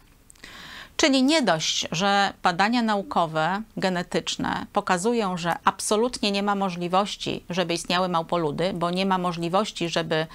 Czyli 0.96 1.22
nie 1.22 1.42
dość, 1.42 1.88
że 1.92 2.32
badania 2.42 2.82
naukowe, 2.82 3.62
genetyczne 3.76 4.66
pokazują, 4.72 5.36
że 5.36 5.56
absolutnie 5.64 6.32
nie 6.32 6.42
ma 6.42 6.54
możliwości, 6.54 7.44
żeby 7.50 7.74
istniały 7.74 8.08
małpoludy, 8.08 8.72
bo 8.74 8.90
nie 8.90 9.06
ma 9.06 9.18
możliwości, 9.18 9.88
żeby 9.88 10.26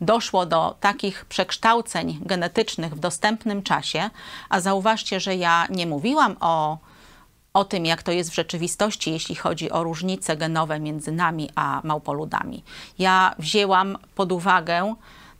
doszło 0.00 0.46
do 0.46 0.76
takich 0.80 1.24
przekształceń 1.24 2.18
genetycznych 2.22 2.94
w 2.94 3.00
dostępnym 3.00 3.62
czasie. 3.62 4.10
A 4.48 4.60
zauważcie, 4.60 5.20
że 5.20 5.36
ja 5.36 5.66
nie 5.70 5.86
mówiłam 5.86 6.36
o 6.40 6.78
o 7.54 7.64
tym, 7.64 7.86
jak 7.86 8.02
to 8.02 8.12
jest 8.12 8.30
w 8.30 8.34
rzeczywistości, 8.34 9.12
jeśli 9.12 9.34
chodzi 9.34 9.70
o 9.70 9.82
różnice 9.84 10.36
genowe 10.36 10.80
między 10.80 11.12
nami 11.12 11.50
a 11.54 11.80
małpoludami. 11.84 12.64
Ja 12.98 13.34
wzięłam 13.38 13.98
pod 14.14 14.32
uwagę 14.32 14.94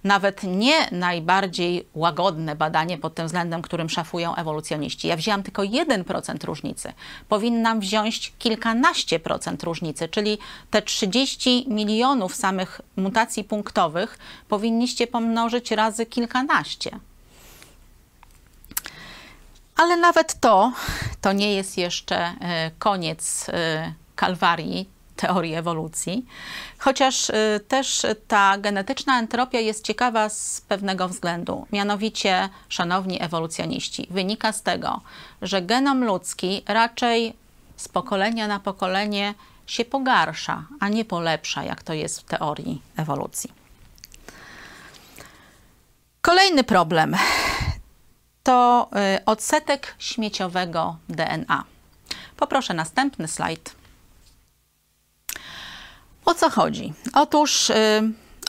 nawet 0.04 0.42
nie 0.42 0.90
najbardziej 0.90 1.88
łagodne 1.94 2.56
badanie 2.56 2.98
pod 2.98 3.14
tym 3.14 3.26
względem, 3.26 3.62
którym 3.62 3.90
szafują 3.90 4.34
ewolucjoniści. 4.34 5.08
Ja 5.08 5.16
wzięłam 5.16 5.42
tylko 5.42 5.62
1% 5.62 6.44
różnicy. 6.44 6.92
Powinnam 7.28 7.80
wziąć 7.80 8.32
kilkanaście 8.38 9.20
procent 9.20 9.62
różnicy, 9.62 10.08
czyli 10.08 10.38
te 10.70 10.82
30 10.82 11.66
milionów 11.68 12.34
samych 12.34 12.80
mutacji 12.96 13.44
punktowych 13.44 14.18
powinniście 14.48 15.06
pomnożyć 15.06 15.70
razy 15.70 16.06
kilkanaście. 16.06 16.98
Ale 19.76 19.96
nawet 19.96 20.40
to, 20.40 20.72
to 21.20 21.32
nie 21.32 21.54
jest 21.54 21.78
jeszcze 21.78 22.16
e, 22.16 22.70
koniec 22.78 23.46
e, 23.48 23.92
kalwarii 24.16 24.97
teorii 25.18 25.54
ewolucji, 25.54 26.26
chociaż 26.78 27.30
e, 27.30 27.60
też 27.68 28.06
ta 28.28 28.58
genetyczna 28.58 29.18
entropia 29.18 29.60
jest 29.60 29.84
ciekawa 29.84 30.28
z 30.28 30.60
pewnego 30.60 31.08
względu. 31.08 31.66
Mianowicie, 31.72 32.48
szanowni 32.68 33.22
ewolucjoniści, 33.22 34.06
wynika 34.10 34.52
z 34.52 34.62
tego, 34.62 35.00
że 35.42 35.62
genom 35.62 36.04
ludzki 36.04 36.62
raczej 36.66 37.34
z 37.76 37.88
pokolenia 37.88 38.48
na 38.48 38.60
pokolenie 38.60 39.34
się 39.66 39.84
pogarsza, 39.84 40.64
a 40.80 40.88
nie 40.88 41.04
polepsza, 41.04 41.64
jak 41.64 41.82
to 41.82 41.92
jest 41.92 42.20
w 42.20 42.24
teorii 42.24 42.82
ewolucji. 42.96 43.52
Kolejny 46.20 46.64
problem 46.64 47.16
to 48.42 48.88
y, 49.16 49.24
odsetek 49.24 49.94
śmieciowego 49.98 50.96
DNA. 51.08 51.64
Poproszę 52.36 52.74
następny 52.74 53.28
slajd. 53.28 53.77
O 56.28 56.34
co 56.34 56.50
chodzi? 56.50 56.92
Otóż 57.14 57.70
y, 57.70 57.74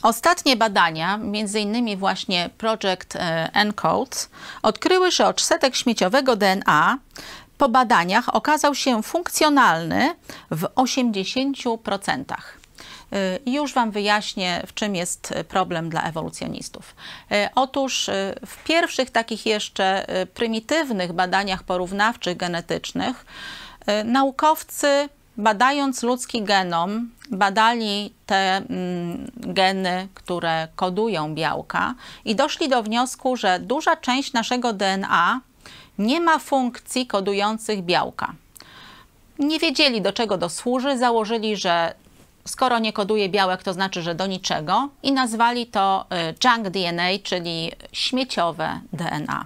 ostatnie 0.04 0.56
badania, 0.56 1.18
między 1.18 1.60
innymi 1.60 1.98
właśnie 1.98 2.50
Project 2.58 3.16
y, 3.16 3.20
ENCODE, 3.54 4.18
odkryły, 4.62 5.12
że 5.12 5.28
odsetek 5.28 5.76
śmieciowego 5.76 6.36
DNA 6.36 6.98
po 7.58 7.70
badaniach 7.70 8.36
okazał 8.36 8.76
się 8.76 9.04
funkcjonalny 9.04 10.16
w 10.52 10.64
80%. 10.64 12.24
Y, 13.14 13.40
już 13.46 13.74
Wam 13.74 13.92
wyjaśnię, 13.92 14.64
w 14.68 14.74
czym 14.74 14.96
jest 14.96 15.34
problem 15.48 15.90
dla 15.90 16.04
ewolucjonistów. 16.04 16.96
Otóż 17.56 18.10
w 18.46 18.64
pierwszych 18.64 19.10
takich 19.10 19.46
jeszcze 19.46 20.06
prymitywnych 20.34 21.14
badaniach 21.14 21.64
porównawczych 21.64 22.38
genetycznych 22.38 23.26
naukowcy 24.06 25.10
badając 25.40 26.04
ludzki 26.04 26.42
genom, 26.44 27.10
badali 27.32 28.14
te 28.26 28.58
mm, 28.58 29.32
geny, 29.36 30.08
które 30.14 30.68
kodują 30.76 31.36
białka 31.36 31.96
i 32.26 32.36
doszli 32.36 32.70
do 32.70 32.84
wniosku, 32.84 33.36
że 33.36 33.60
duża 33.60 33.96
część 33.96 34.34
naszego 34.34 34.74
DNA 34.74 35.42
nie 35.98 36.22
ma 36.22 36.40
funkcji 36.40 37.08
kodujących 37.08 37.82
białka. 37.82 38.34
Nie 39.40 39.60
wiedzieli, 39.60 40.02
do 40.02 40.14
czego 40.14 40.38
to 40.38 40.50
służy, 40.50 40.98
założyli, 40.98 41.58
że 41.58 41.94
skoro 42.46 42.80
nie 42.80 42.94
koduje 42.94 43.30
białek, 43.30 43.64
to 43.64 43.74
znaczy, 43.74 44.02
że 44.02 44.16
do 44.16 44.28
niczego 44.28 44.90
i 45.04 45.12
nazwali 45.12 45.68
to 45.68 46.06
y, 46.32 46.48
junk 46.48 46.70
DNA, 46.70 47.04
czyli 47.24 47.72
śmieciowe 47.92 48.80
DNA. 48.94 49.46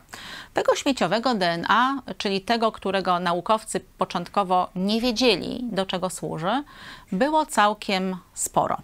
Tego 0.53 0.75
śmieciowego 0.75 1.35
DNA, 1.35 2.01
czyli 2.17 2.41
tego, 2.41 2.71
którego 2.71 3.19
naukowcy 3.19 3.79
początkowo 3.79 4.69
nie 4.75 5.01
wiedzieli, 5.01 5.59
do 5.63 5.85
czego 5.85 6.09
służy, 6.09 6.63
było 7.11 7.45
całkiem 7.45 8.17
sporo. 8.33 8.77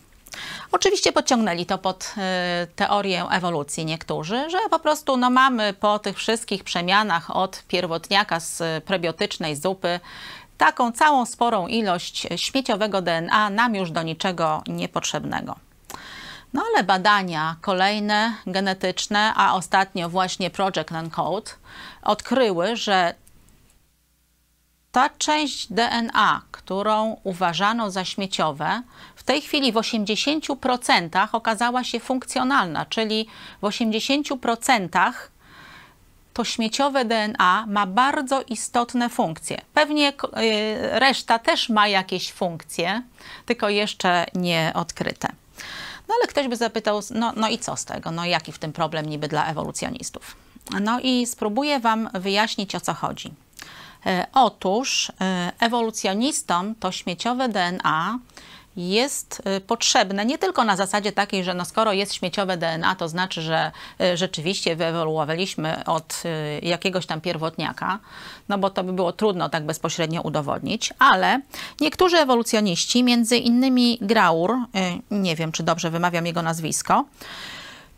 Oczywiście 0.71 1.11
podciągnęli 1.11 1.65
to 1.65 1.77
pod 1.77 2.15
y, 2.63 2.67
teorię 2.75 3.25
ewolucji 3.31 3.85
niektórzy, 3.85 4.49
że 4.49 4.57
po 4.69 4.79
prostu 4.79 5.17
no, 5.17 5.29
mamy 5.29 5.73
po 5.73 5.99
tych 5.99 6.17
wszystkich 6.17 6.63
przemianach 6.63 7.35
od 7.35 7.63
pierwotniaka 7.67 8.39
z 8.39 8.83
prebiotycznej 8.83 9.55
zupy 9.55 9.99
taką 10.57 10.91
całą 10.91 11.25
sporą 11.25 11.67
ilość 11.67 12.27
śmieciowego 12.35 13.01
DNA 13.01 13.49
nam 13.49 13.75
już 13.75 13.91
do 13.91 14.03
niczego 14.03 14.63
niepotrzebnego. 14.67 15.55
No 16.53 16.63
ale 16.73 16.83
badania 16.83 17.55
kolejne 17.61 18.33
genetyczne, 18.47 19.33
a 19.35 19.53
ostatnio 19.55 20.09
właśnie 20.09 20.49
Project 20.49 20.91
Uncode 20.91 21.51
odkryły, 22.01 22.75
że 22.75 23.13
ta 24.91 25.09
część 25.09 25.67
DNA, 25.67 26.41
którą 26.51 27.17
uważano 27.23 27.91
za 27.91 28.05
śmieciowe, 28.05 28.81
w 29.15 29.23
tej 29.23 29.41
chwili 29.41 29.71
w 29.71 29.75
80% 29.75 31.27
okazała 31.31 31.83
się 31.83 31.99
funkcjonalna, 31.99 32.85
czyli 32.85 33.27
w 33.61 33.65
80% 33.65 35.11
to 36.33 36.43
śmieciowe 36.43 37.05
DNA 37.05 37.65
ma 37.67 37.85
bardzo 37.85 38.41
istotne 38.41 39.09
funkcje. 39.09 39.61
Pewnie 39.73 40.09
y, 40.09 40.15
reszta 40.99 41.39
też 41.39 41.69
ma 41.69 41.87
jakieś 41.87 42.31
funkcje, 42.31 43.01
tylko 43.45 43.69
jeszcze 43.69 44.25
nie 44.35 44.71
odkryte. 44.75 45.27
No 46.09 46.15
ale 46.19 46.27
ktoś 46.27 46.47
by 46.47 46.55
zapytał, 46.55 46.99
no, 47.11 47.33
no 47.35 47.49
i 47.49 47.57
co 47.57 47.75
z 47.75 47.85
tego? 47.85 48.11
No 48.11 48.25
jaki 48.25 48.51
w 48.51 48.59
tym 48.59 48.73
problem 48.73 49.05
niby 49.05 49.27
dla 49.27 49.45
ewolucjonistów? 49.45 50.35
No 50.81 50.99
i 50.99 51.25
spróbuję 51.25 51.79
Wam 51.79 52.09
wyjaśnić, 52.13 52.75
o 52.75 52.79
co 52.79 52.93
chodzi. 52.93 53.33
E, 54.05 54.27
otóż 54.33 55.11
e, 55.21 55.51
ewolucjonistom 55.59 56.75
to 56.75 56.91
śmieciowe 56.91 57.49
DNA 57.49 58.19
jest 58.79 59.41
y, 59.57 59.61
potrzebne 59.61 60.25
nie 60.25 60.37
tylko 60.37 60.63
na 60.63 60.75
zasadzie 60.75 61.11
takiej, 61.11 61.43
że 61.43 61.53
no 61.53 61.65
skoro 61.65 61.93
jest 61.93 62.13
śmieciowe 62.13 62.57
DNA, 62.57 62.95
to 62.95 63.09
znaczy, 63.09 63.41
że 63.41 63.71
y, 64.01 64.17
rzeczywiście 64.17 64.75
wyewoluowaliśmy 64.75 65.85
od 65.85 66.23
y, 66.25 66.65
jakiegoś 66.65 67.05
tam 67.05 67.21
pierwotniaka, 67.21 67.99
no 68.49 68.57
bo 68.57 68.69
to 68.69 68.83
by 68.83 68.93
było 68.93 69.13
trudno 69.13 69.49
tak 69.49 69.65
bezpośrednio 69.65 70.21
udowodnić, 70.21 70.93
ale 70.99 71.41
niektórzy 71.79 72.17
ewolucjoniści, 72.17 73.03
między 73.03 73.37
innymi 73.37 73.97
Graur, 74.01 74.55
nie 75.11 75.35
wiem 75.35 75.51
czy 75.51 75.63
dobrze 75.63 75.91
wymawiam 75.91 76.25
jego 76.25 76.41
nazwisko, 76.41 77.05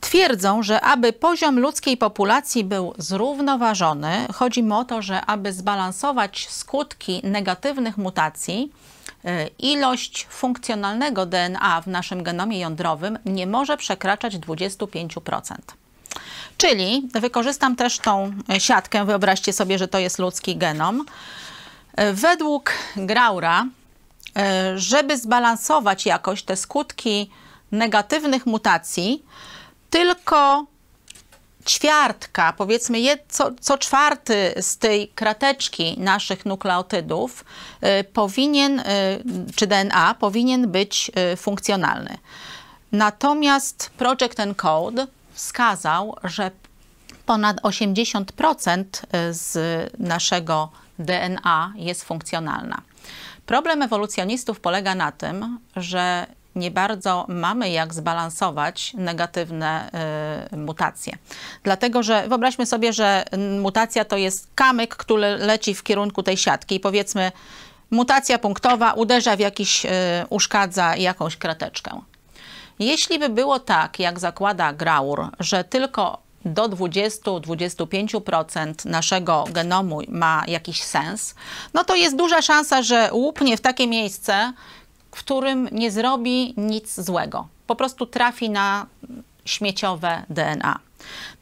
Twierdzą, 0.01 0.63
że 0.63 0.81
aby 0.81 1.13
poziom 1.13 1.59
ludzkiej 1.59 1.97
populacji 1.97 2.63
był 2.63 2.93
zrównoważony, 2.97 4.27
chodzi 4.33 4.63
mi 4.63 4.71
o 4.71 4.83
to, 4.83 5.01
że 5.01 5.25
aby 5.25 5.53
zbalansować 5.53 6.47
skutki 6.49 7.21
negatywnych 7.23 7.97
mutacji, 7.97 8.71
ilość 9.59 10.27
funkcjonalnego 10.29 11.25
DNA 11.25 11.81
w 11.81 11.87
naszym 11.87 12.23
genomie 12.23 12.59
jądrowym 12.59 13.19
nie 13.25 13.47
może 13.47 13.77
przekraczać 13.77 14.37
25%. 14.37 15.55
Czyli 16.57 17.09
wykorzystam 17.13 17.75
też 17.75 17.99
tą 17.99 18.33
siatkę, 18.59 19.05
wyobraźcie 19.05 19.53
sobie, 19.53 19.77
że 19.77 19.87
to 19.87 19.99
jest 19.99 20.19
ludzki 20.19 20.57
genom. 20.57 21.05
Według 22.13 22.73
Graura, 22.95 23.65
żeby 24.75 25.17
zbalansować 25.17 26.05
jakoś 26.05 26.43
te 26.43 26.55
skutki 26.55 27.29
negatywnych 27.71 28.45
mutacji, 28.45 29.23
tylko 29.89 30.65
ćwiartka, 31.65 32.53
powiedzmy 32.53 32.99
co, 33.29 33.51
co 33.61 33.77
czwarty 33.77 34.53
z 34.61 34.77
tej 34.77 35.07
krateczki 35.07 35.99
naszych 35.99 36.45
nukleotydów 36.45 37.45
y, 37.99 38.03
powinien, 38.03 38.79
y, 38.79 38.83
czy 39.55 39.67
DNA 39.67 40.15
powinien 40.19 40.71
być 40.71 41.11
y, 41.33 41.37
funkcjonalny. 41.37 42.17
Natomiast 42.91 43.91
Project 43.97 44.39
Encode 44.39 45.07
wskazał, 45.33 46.15
że 46.23 46.51
ponad 47.25 47.61
80% 47.61 48.83
z 49.31 49.57
naszego 49.99 50.69
DNA 50.99 51.73
jest 51.75 52.03
funkcjonalna. 52.03 52.81
Problem 53.45 53.81
ewolucjonistów 53.81 54.59
polega 54.59 54.95
na 54.95 55.11
tym, 55.11 55.59
że 55.75 56.25
nie 56.55 56.71
bardzo 56.71 57.25
mamy 57.27 57.69
jak 57.69 57.93
zbalansować 57.93 58.93
negatywne 58.93 59.89
y, 60.53 60.57
mutacje. 60.57 61.17
Dlatego, 61.63 62.03
że 62.03 62.27
wyobraźmy 62.27 62.65
sobie, 62.65 62.93
że 62.93 63.25
mutacja 63.61 64.05
to 64.05 64.17
jest 64.17 64.47
kamyk, 64.55 64.95
który 64.95 65.37
leci 65.37 65.75
w 65.75 65.83
kierunku 65.83 66.23
tej 66.23 66.37
siatki 66.37 66.75
i 66.75 66.79
powiedzmy 66.79 67.31
mutacja 67.91 68.39
punktowa 68.39 68.93
uderza 68.93 69.35
w 69.35 69.39
jakiś, 69.39 69.85
y, 69.85 69.89
uszkadza 70.29 70.95
jakąś 70.95 71.37
krateczkę. 71.37 72.01
Jeśli 72.79 73.19
by 73.19 73.29
było 73.29 73.59
tak, 73.59 73.99
jak 73.99 74.19
zakłada 74.19 74.73
Graur, 74.73 75.29
że 75.39 75.63
tylko 75.63 76.21
do 76.45 76.69
20-25% 76.69 78.85
naszego 78.85 79.45
genomu 79.51 79.99
ma 80.07 80.43
jakiś 80.47 80.83
sens, 80.83 81.35
no 81.73 81.83
to 81.83 81.95
jest 81.95 82.15
duża 82.15 82.41
szansa, 82.41 82.81
że 82.81 83.09
łupnie 83.13 83.57
w 83.57 83.61
takie 83.61 83.87
miejsce, 83.87 84.53
którym 85.11 85.69
nie 85.71 85.91
zrobi 85.91 86.53
nic 86.57 86.99
złego. 86.99 87.47
Po 87.67 87.75
prostu 87.75 88.05
trafi 88.05 88.49
na 88.49 88.85
śmieciowe 89.45 90.23
DNA. 90.29 90.79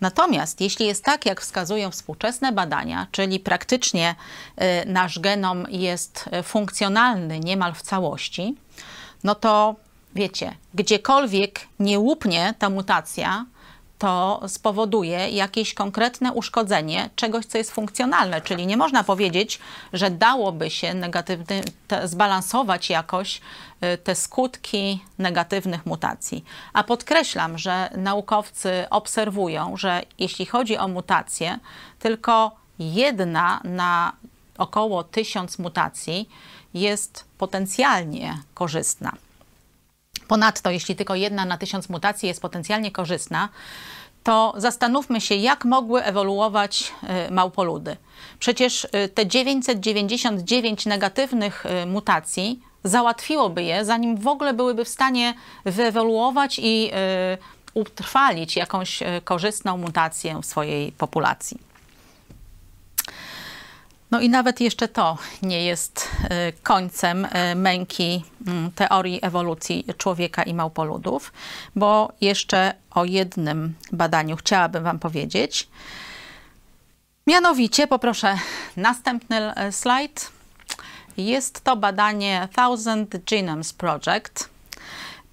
Natomiast 0.01 0.61
jeśli 0.61 0.85
jest 0.85 1.03
tak, 1.03 1.25
jak 1.25 1.41
wskazują 1.41 1.91
współczesne 1.91 2.51
badania, 2.51 3.07
czyli 3.11 3.39
praktycznie 3.39 4.15
y, 4.61 4.85
nasz 4.85 5.19
genom 5.19 5.65
jest 5.69 6.29
funkcjonalny 6.43 7.39
niemal 7.39 7.73
w 7.73 7.81
całości, 7.81 8.55
no 9.23 9.35
to 9.35 9.75
wiecie, 10.15 10.55
gdziekolwiek 10.73 11.59
nie 11.79 11.99
łupnie 11.99 12.53
ta 12.59 12.69
mutacja, 12.69 13.45
to 13.99 14.41
spowoduje 14.47 15.29
jakieś 15.29 15.73
konkretne 15.73 16.33
uszkodzenie 16.33 17.09
czegoś, 17.15 17.45
co 17.45 17.57
jest 17.57 17.71
funkcjonalne. 17.71 18.41
Czyli 18.41 18.67
nie 18.67 18.77
można 18.77 19.03
powiedzieć, 19.03 19.59
że 19.93 20.11
dałoby 20.11 20.69
się 20.69 20.93
negatywny, 20.93 21.61
te, 21.87 22.07
zbalansować 22.07 22.89
jakoś 22.89 23.41
y, 23.83 23.97
te 23.97 24.15
skutki 24.15 25.03
negatywnych 25.17 25.85
mutacji. 25.85 26.45
A 26.73 26.83
podkreślam, 26.83 27.57
że 27.57 27.89
naukowcy 27.97 28.85
obserwują, 28.89 29.77
że 29.77 30.03
jeśli 30.19 30.45
chodzi 30.45 30.77
o 30.77 30.87
mutacje, 30.87 31.59
tylko 31.99 32.51
jedna 32.79 33.61
na 33.63 34.13
około 34.57 35.03
tysiąc 35.03 35.59
mutacji 35.59 36.29
jest 36.73 37.25
potencjalnie 37.37 38.37
korzystna. 38.53 39.13
Ponadto, 40.29 40.71
jeśli 40.71 40.95
tylko 40.95 41.15
jedna 41.15 41.45
na 41.45 41.57
tysiąc 41.57 41.89
mutacji 41.89 42.27
jest 42.27 42.41
potencjalnie 42.41 42.91
korzystna, 42.91 43.49
to 44.23 44.53
zastanówmy 44.57 45.21
się, 45.21 45.35
jak 45.35 45.65
mogły 45.65 46.03
ewoluować 46.03 46.93
y, 47.27 47.31
małpoludy. 47.31 47.97
Przecież 48.39 48.83
y, 48.83 49.09
te 49.09 49.27
999 49.27 50.85
negatywnych 50.85 51.65
y, 51.65 51.85
mutacji 51.85 52.59
załatwiłoby 52.83 53.63
je, 53.63 53.85
zanim 53.85 54.17
w 54.17 54.27
ogóle 54.27 54.53
byłyby 54.53 54.85
w 54.85 54.89
stanie 54.89 55.33
wyewoluować 55.65 56.59
i 56.63 56.91
utrwalić 57.73 58.55
jakąś 58.55 58.99
korzystną 59.23 59.77
mutację 59.77 60.39
w 60.41 60.45
swojej 60.45 60.91
populacji. 60.91 61.68
No 64.11 64.19
i 64.19 64.29
nawet 64.29 64.61
jeszcze 64.61 64.87
to 64.87 65.17
nie 65.41 65.65
jest 65.65 66.09
e, 66.29 66.51
końcem 66.51 67.27
e, 67.31 67.55
męki 67.55 68.23
mm, 68.47 68.71
teorii 68.71 69.19
ewolucji 69.21 69.85
człowieka 69.97 70.43
i 70.43 70.53
małpoludów, 70.53 71.33
bo 71.75 72.11
jeszcze 72.21 72.73
o 72.91 73.05
jednym 73.05 73.73
badaniu 73.91 74.35
chciałabym 74.35 74.83
Wam 74.83 74.99
powiedzieć. 74.99 75.67
Mianowicie, 77.27 77.87
poproszę 77.87 78.37
następny 78.77 79.55
e, 79.55 79.71
slajd. 79.71 80.31
Jest 81.17 81.63
to 81.63 81.75
badanie 81.75 82.47
Thousand 82.55 83.15
Genomes 83.25 83.73
Project. 83.73 84.49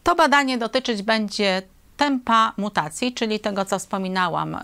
To 0.03 0.15
badanie 0.15 0.59
dotyczyć 0.59 1.03
będzie 1.03 1.63
tempa 1.97 2.53
mutacji, 2.57 3.15
czyli 3.15 3.41
tego, 3.41 3.65
co 3.65 3.79
wspominałam, 3.79 4.55
y, 4.55 4.59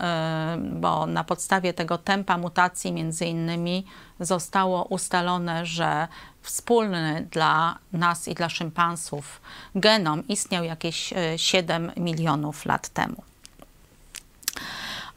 bo 0.57 1.05
na 1.05 1.23
podstawie 1.23 1.73
tego 1.73 1.97
tempa 1.97 2.37
mutacji 2.37 2.91
między 2.91 3.25
innymi 3.25 3.85
zostało 4.19 4.83
ustalone, 4.83 5.65
że 5.65 6.07
wspólny 6.41 7.27
dla 7.31 7.77
nas 7.93 8.27
i 8.27 8.33
dla 8.33 8.49
szympansów 8.49 9.41
genom 9.75 10.27
istniał 10.27 10.63
jakieś 10.63 11.13
7 11.37 11.89
y, 11.89 11.99
milionów 11.99 12.65
lat 12.65 12.89
temu. 12.89 13.23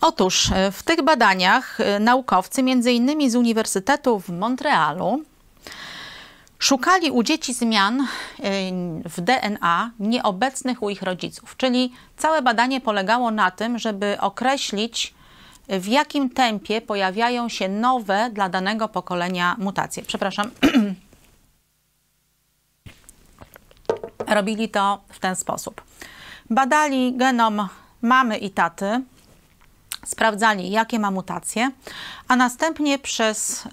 Otóż 0.00 0.50
y, 0.50 0.72
w 0.72 0.82
tych 0.82 1.02
badaniach 1.02 1.78
naukowcy, 2.00 2.62
między 2.62 2.92
innymi 2.92 3.30
z 3.30 3.36
Uniwersytetu 3.36 4.20
w 4.20 4.28
Montrealu, 4.28 5.22
Szukali 6.58 7.10
u 7.10 7.22
dzieci 7.22 7.54
zmian 7.54 8.00
y, 8.00 8.04
w 9.04 9.20
DNA 9.20 9.90
nieobecnych 9.98 10.82
u 10.82 10.90
ich 10.90 11.02
rodziców, 11.02 11.56
czyli 11.56 11.92
całe 12.16 12.42
badanie 12.42 12.80
polegało 12.80 13.30
na 13.30 13.50
tym, 13.50 13.78
żeby 13.78 14.16
określić, 14.20 15.14
w 15.68 15.86
jakim 15.86 16.30
tempie 16.30 16.80
pojawiają 16.80 17.48
się 17.48 17.68
nowe 17.68 18.30
dla 18.32 18.48
danego 18.48 18.88
pokolenia 18.88 19.56
mutacje. 19.58 20.02
Przepraszam. 20.02 20.50
Robili 24.36 24.68
to 24.68 25.00
w 25.08 25.18
ten 25.18 25.36
sposób. 25.36 25.82
Badali 26.50 27.16
genom 27.16 27.68
mamy 28.02 28.38
i 28.38 28.50
taty, 28.50 29.02
sprawdzali, 30.04 30.70
jakie 30.70 30.98
ma 30.98 31.10
mutacje, 31.10 31.70
a 32.28 32.36
następnie 32.36 32.98
przez 32.98 33.66
y, 33.66 33.68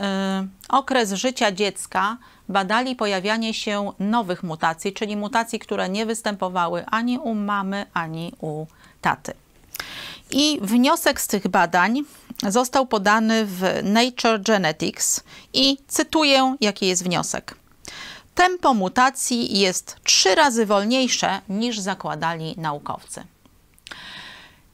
okres 0.69 1.13
życia 1.13 1.51
dziecka 1.51 2.17
badali 2.49 2.95
pojawianie 2.95 3.53
się 3.53 3.91
nowych 3.99 4.43
mutacji, 4.43 4.93
czyli 4.93 5.17
mutacji, 5.17 5.59
które 5.59 5.89
nie 5.89 6.05
występowały 6.05 6.85
ani 6.85 7.19
u 7.19 7.35
mamy, 7.35 7.85
ani 7.93 8.31
u 8.41 8.65
taty. 9.01 9.33
I 10.31 10.59
wniosek 10.61 11.21
z 11.21 11.27
tych 11.27 11.47
badań 11.47 12.01
został 12.47 12.85
podany 12.85 13.45
w 13.45 13.61
Nature 13.83 14.41
Genetics 14.41 15.23
i 15.53 15.77
cytuję, 15.87 16.55
jaki 16.61 16.87
jest 16.87 17.03
wniosek. 17.03 17.55
Tempo 18.35 18.73
mutacji 18.73 19.59
jest 19.59 19.95
trzy 20.03 20.35
razy 20.35 20.65
wolniejsze 20.65 21.41
niż 21.49 21.79
zakładali 21.79 22.55
naukowcy. 22.57 23.23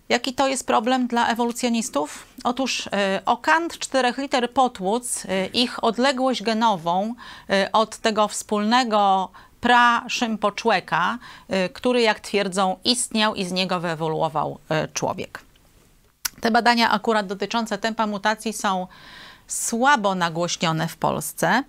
Jaki 0.10 0.34
to 0.34 0.48
jest 0.48 0.68
problem 0.68 1.08
dla 1.08 1.28
ewolucjonistów? 1.28 2.26
Otóż 2.44 2.88
y, 2.88 2.90
o 3.26 3.38
kant 3.38 3.80
czterech 3.80 4.18
liter 4.18 4.52
potłuc, 4.52 5.26
y, 5.26 5.50
ich 5.54 5.84
odległość 5.84 6.44
genową 6.44 7.14
y, 7.50 7.72
od 7.72 7.98
tego 7.98 8.28
wspólnego 8.28 9.30
pra-szympoczłeka, 9.62 11.18
który 11.74 12.02
jak 12.02 12.20
twierdzą 12.20 12.78
istniał 12.84 13.36
i 13.36 13.46
z 13.46 13.52
niego 13.52 13.80
wyewoluował 13.80 14.60
człowiek. 14.94 15.40
Te 16.42 16.52
badania 16.52 16.92
akurat 16.92 17.28
dotyczące 17.28 17.78
tempa 17.78 18.08
mutacji 18.08 18.54
są 18.54 18.88
słabo 19.50 20.16
nagłośnione 20.16 20.88
w 20.88 20.98
Polsce, 20.98 21.64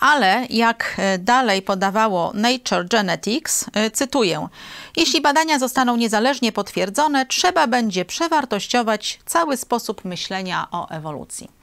ale 0.00 0.46
jak 0.50 0.94
e, 0.98 1.18
dalej 1.18 1.62
podawało 1.62 2.32
Nature 2.34 2.88
Genetics, 2.88 3.64
e, 3.72 3.90
cytuję: 3.90 4.48
Jeśli 4.96 5.20
badania 5.20 5.58
zostaną 5.58 5.96
niezależnie 5.96 6.52
potwierdzone, 6.52 7.26
trzeba 7.26 7.66
będzie 7.66 8.04
przewartościować 8.04 9.20
cały 9.26 9.56
sposób 9.56 10.04
myślenia 10.04 10.68
o 10.70 10.88
ewolucji. 10.88 11.55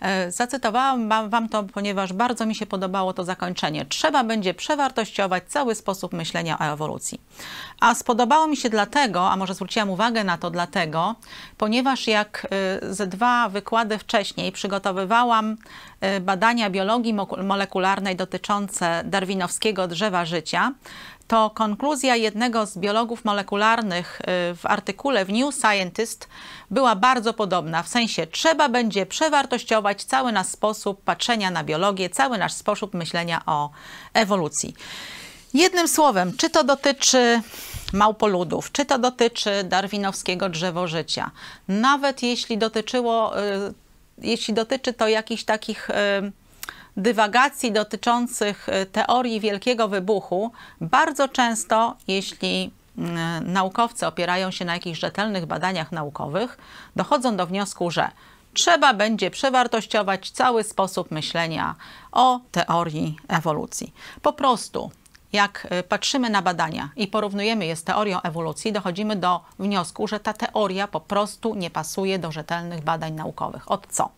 E, 0.00 0.30
zacytowałam 0.30 1.08
wam 1.30 1.48
to, 1.48 1.62
ponieważ 1.62 2.12
bardzo 2.12 2.46
mi 2.46 2.54
się 2.54 2.66
podobało 2.66 3.12
to 3.12 3.24
zakończenie. 3.24 3.86
Trzeba 3.86 4.24
będzie 4.24 4.54
przewartościować 4.54 5.44
cały 5.48 5.74
sposób 5.74 6.12
myślenia 6.12 6.58
o 6.58 6.62
ewolucji. 6.62 7.20
A 7.80 7.94
spodobało 7.94 8.46
mi 8.46 8.56
się 8.56 8.70
dlatego, 8.70 9.30
a 9.30 9.36
może 9.36 9.54
zwróciłam 9.54 9.90
uwagę 9.90 10.24
na 10.24 10.38
to 10.38 10.50
dlatego, 10.50 11.14
ponieważ 11.58 12.06
jak 12.06 12.46
e, 12.82 12.94
ze 12.94 13.06
dwa 13.06 13.48
wykłady 13.48 13.98
wcześniej 13.98 14.52
przygotowywałam 14.52 15.56
e, 16.00 16.20
badania 16.20 16.70
biologii 16.70 17.14
molekularnej 17.44 18.16
dotyczące 18.16 19.02
darwinowskiego 19.04 19.88
drzewa 19.88 20.24
życia, 20.24 20.72
to 21.28 21.50
konkluzja 21.50 22.16
jednego 22.16 22.66
z 22.66 22.78
biologów 22.78 23.24
molekularnych 23.24 24.20
y, 24.20 24.24
w 24.56 24.60
artykule 24.66 25.24
w 25.24 25.32
New 25.32 25.54
Scientist 25.54 26.28
była 26.70 26.96
bardzo 26.96 27.34
podobna. 27.34 27.82
W 27.82 27.88
sensie 27.88 28.26
trzeba 28.26 28.68
będzie 28.68 29.06
przewartościować 29.06 30.04
cały 30.04 30.32
nasz 30.32 30.46
sposób 30.46 31.02
patrzenia 31.02 31.50
na 31.50 31.64
biologię, 31.64 32.10
cały 32.10 32.38
nasz 32.38 32.52
sposób 32.52 32.94
myślenia 32.94 33.42
o 33.46 33.70
ewolucji. 34.14 34.74
Jednym 35.54 35.88
słowem, 35.88 36.36
czy 36.36 36.50
to 36.50 36.64
dotyczy 36.64 37.40
małpoludów, 37.92 38.72
czy 38.72 38.84
to 38.84 38.98
dotyczy 38.98 39.64
darwinowskiego 39.64 40.48
drzewożycia, 40.48 41.30
nawet 41.68 42.22
jeśli 42.22 42.58
dotyczyło, 42.58 43.40
y, 43.40 43.74
jeśli 44.18 44.54
dotyczy 44.54 44.92
to 44.92 45.08
jakichś 45.08 45.44
takich 45.44 45.90
y, 45.90 45.94
dywagacji 46.96 47.72
dotyczących 47.72 48.68
e, 48.68 48.86
teorii 48.86 49.40
wielkiego 49.40 49.88
wybuchu, 49.88 50.52
bardzo 50.80 51.28
często, 51.28 51.96
jeśli 52.08 52.70
mm, 52.98 53.52
naukowcy 53.52 54.06
opierają 54.06 54.50
się 54.50 54.64
na 54.64 54.74
jakichś 54.74 54.98
rzetelnych 54.98 55.46
badaniach 55.46 55.92
naukowych, 55.92 56.58
dochodzą 56.96 57.36
do 57.36 57.46
wniosku, 57.46 57.90
że 57.90 58.10
trzeba 58.54 58.94
będzie 58.94 59.30
przewartościować 59.30 60.30
cały 60.30 60.64
sposób 60.64 61.10
myślenia 61.10 61.74
o 62.12 62.40
teorii 62.52 63.16
ewolucji. 63.28 63.94
Po 64.22 64.32
prostu 64.32 64.90
jak 65.32 65.66
e, 65.70 65.82
patrzymy 65.82 66.30
na 66.30 66.42
badania 66.42 66.90
i 66.96 67.06
porównujemy 67.06 67.66
je 67.66 67.76
z 67.76 67.84
teorią 67.84 68.20
ewolucji, 68.22 68.72
dochodzimy 68.72 69.16
do 69.16 69.40
wniosku, 69.58 70.08
że 70.08 70.20
ta 70.20 70.32
teoria 70.32 70.88
po 70.88 71.00
prostu 71.00 71.54
nie 71.54 71.70
pasuje 71.70 72.18
do 72.18 72.32
rzetelnych 72.32 72.84
badań 72.84 73.12
naukowych. 73.12 73.70
Od 73.70 73.86
co? 73.86 74.10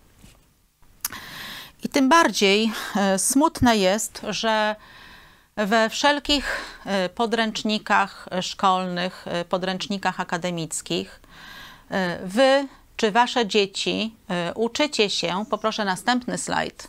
I 1.84 1.88
tym 1.88 2.08
bardziej 2.08 2.72
e, 2.96 3.18
smutne 3.18 3.76
jest, 3.76 4.22
że 4.28 4.76
we 5.56 5.90
wszelkich 5.90 6.60
e, 6.84 7.08
podręcznikach 7.08 8.28
szkolnych, 8.42 9.24
e, 9.28 9.44
podręcznikach 9.44 10.20
akademickich, 10.20 11.20
wy 12.24 12.68
czy 12.96 13.10
wasze 13.10 13.46
dzieci 13.46 14.14
uczycie 14.54 15.10
się, 15.10 15.44
poproszę 15.50 15.84
następny 15.84 16.38
slajd, 16.38 16.88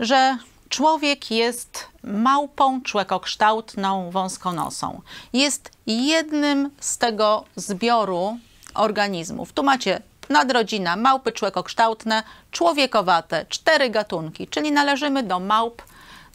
że 0.00 0.38
człowiek 0.68 1.30
jest 1.30 1.88
małpą 2.02 2.82
człekokształtną, 2.82 4.10
wąskonosą. 4.10 5.00
Jest 5.32 5.70
jednym 5.86 6.70
z 6.80 6.98
tego 6.98 7.44
zbioru 7.56 8.38
organizmów. 8.74 9.52
Tu 9.52 9.62
macie 9.62 10.02
nadrodzina 10.30 10.96
małpy 10.96 11.32
człekokształtne, 11.32 12.22
człowiekowate, 12.50 13.46
cztery 13.48 13.90
gatunki, 13.90 14.48
czyli 14.48 14.72
należymy 14.72 15.22
do 15.22 15.40
małp, 15.40 15.82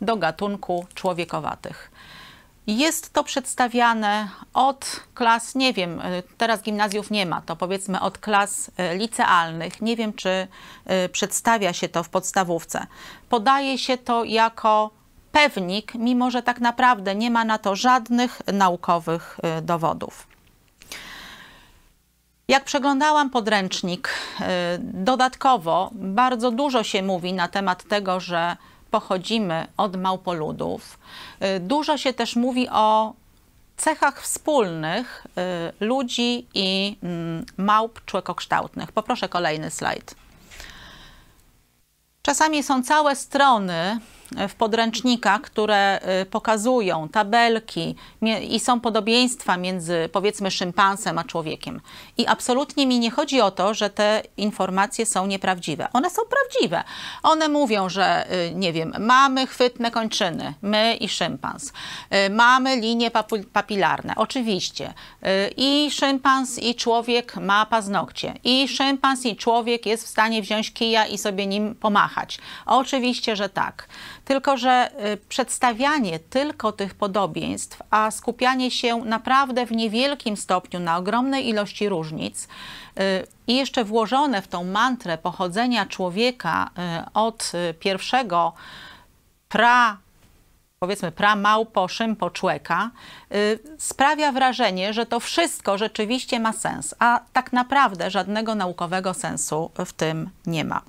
do 0.01 0.15
gatunku 0.17 0.85
człowiekowatych. 0.93 1.91
Jest 2.67 3.13
to 3.13 3.23
przedstawiane 3.23 4.27
od 4.53 5.03
klas, 5.13 5.55
nie 5.55 5.73
wiem, 5.73 5.99
y, 5.99 6.23
teraz 6.37 6.61
gimnazjów 6.61 7.11
nie 7.11 7.25
ma, 7.25 7.41
to 7.41 7.55
powiedzmy 7.55 8.01
od 8.01 8.17
klas 8.17 8.67
y, 8.67 8.97
licealnych. 8.97 9.81
Nie 9.81 9.95
wiem, 9.95 10.13
czy 10.13 10.47
y, 11.05 11.09
przedstawia 11.09 11.73
się 11.73 11.89
to 11.89 12.03
w 12.03 12.09
podstawówce. 12.09 12.87
Podaje 13.29 13.77
się 13.77 13.97
to 13.97 14.23
jako 14.23 14.91
pewnik, 15.31 15.95
mimo 15.95 16.31
że 16.31 16.43
tak 16.43 16.59
naprawdę 16.59 17.15
nie 17.15 17.31
ma 17.31 17.45
na 17.45 17.57
to 17.57 17.75
żadnych 17.75 18.41
naukowych 18.53 19.39
dowodów. 19.61 20.28
Jak 22.49 22.63
przeglądałam 22.63 23.29
podręcznik, 23.29 24.09
y, 24.39 24.43
dodatkowo 24.79 25.89
bardzo 25.93 26.51
dużo 26.51 26.83
się 26.83 27.03
mówi 27.03 27.33
na 27.33 27.47
temat 27.47 27.83
tego, 27.83 28.19
że 28.19 28.57
pochodzimy 28.91 29.67
od 29.77 29.95
małpoludów. 29.95 30.99
Y, 31.57 31.59
dużo 31.59 31.97
się 31.97 32.13
też 32.13 32.35
mówi 32.35 32.69
o 32.69 33.13
cechach 33.77 34.21
wspólnych 34.21 35.27
y, 35.79 35.85
ludzi 35.85 36.47
i 36.53 36.97
mm, 37.03 37.45
małp 37.57 38.05
człekokształtnych. 38.05 38.91
Poproszę 38.91 39.29
kolejny 39.29 39.71
slajd. 39.71 40.15
Czasami 42.21 42.63
są 42.63 42.83
całe 42.83 43.15
strony 43.15 43.99
w 44.49 44.55
podręcznikach, 44.55 45.41
które 45.41 45.99
y, 46.21 46.25
pokazują 46.25 47.09
tabelki 47.09 47.95
i 48.49 48.59
są 48.59 48.79
podobieństwa 48.79 49.57
między 49.57 50.09
powiedzmy 50.11 50.51
szympansem 50.51 51.17
a 51.17 51.23
człowiekiem. 51.23 51.81
I 52.17 52.27
absolutnie 52.27 52.87
mi 52.87 52.99
nie 52.99 53.11
chodzi 53.11 53.41
o 53.41 53.51
to, 53.51 53.73
że 53.73 53.89
te 53.89 54.23
informacje 54.37 55.05
są 55.05 55.27
nieprawdziwe. 55.27 55.87
One 55.93 56.09
są 56.09 56.21
prawdziwe. 56.29 56.83
One 57.23 57.49
mówią, 57.49 57.89
że 57.89 58.33
y, 58.49 58.55
nie 58.55 58.73
wiem, 58.73 58.93
mamy 58.99 59.47
chwytne 59.47 59.91
kończyny, 59.91 60.53
my 60.61 60.95
i 60.95 61.09
szympans. 61.09 61.73
Y, 62.27 62.29
mamy 62.29 62.75
linie 62.75 63.11
papilarne, 63.53 64.13
oczywiście. 64.15 64.93
I 65.57 65.91
szympans 65.91 66.59
i 66.59 66.75
człowiek 66.75 67.35
ma 67.35 67.65
paznokcie. 67.65 68.33
I 68.43 68.67
szympans 68.67 69.25
i 69.25 69.35
człowiek 69.35 69.85
jest 69.85 70.03
w 70.03 70.07
stanie 70.07 70.41
wziąć 70.41 70.73
kija 70.73 71.05
i 71.05 71.17
sobie 71.17 71.47
nim 71.47 71.75
pomachać. 71.75 72.39
Oczywiście, 72.65 73.35
że 73.35 73.49
tak. 73.49 73.87
Tylko, 74.29 74.57
że 74.57 74.91
y, 75.05 75.17
przedstawianie 75.17 76.19
tylko 76.19 76.71
tych 76.71 76.93
podobieństw, 76.95 77.81
a 77.89 78.11
skupianie 78.11 78.71
się 78.71 78.97
naprawdę 78.97 79.65
w 79.65 79.71
niewielkim 79.71 80.37
stopniu 80.37 80.79
na 80.79 80.97
ogromnej 80.97 81.49
ilości 81.49 81.89
różnic 81.89 82.43
y, 82.43 82.47
i 83.47 83.55
jeszcze 83.55 83.83
włożone 83.83 84.41
w 84.41 84.47
tą 84.47 84.63
mantrę 84.63 85.17
pochodzenia 85.17 85.85
człowieka 85.85 86.69
y, 86.69 87.13
od 87.13 87.51
pierwszego 87.79 88.53
pra 89.47 89.97
powiedzmy 90.79 91.11
pra-małpo, 91.11 91.87
szympo 91.87 92.29
człeka, 92.29 92.91
sprawia 93.77 94.31
wrażenie, 94.31 94.93
że 94.93 95.05
to 95.05 95.19
wszystko 95.19 95.77
rzeczywiście 95.77 96.39
ma 96.39 96.53
sens, 96.53 96.95
a 96.99 97.19
tak 97.33 97.53
naprawdę 97.53 98.11
żadnego 98.11 98.55
naukowego 98.55 99.13
sensu 99.13 99.71
w 99.85 99.93
tym 99.93 100.29
nie 100.45 100.65
ma. 100.65 100.81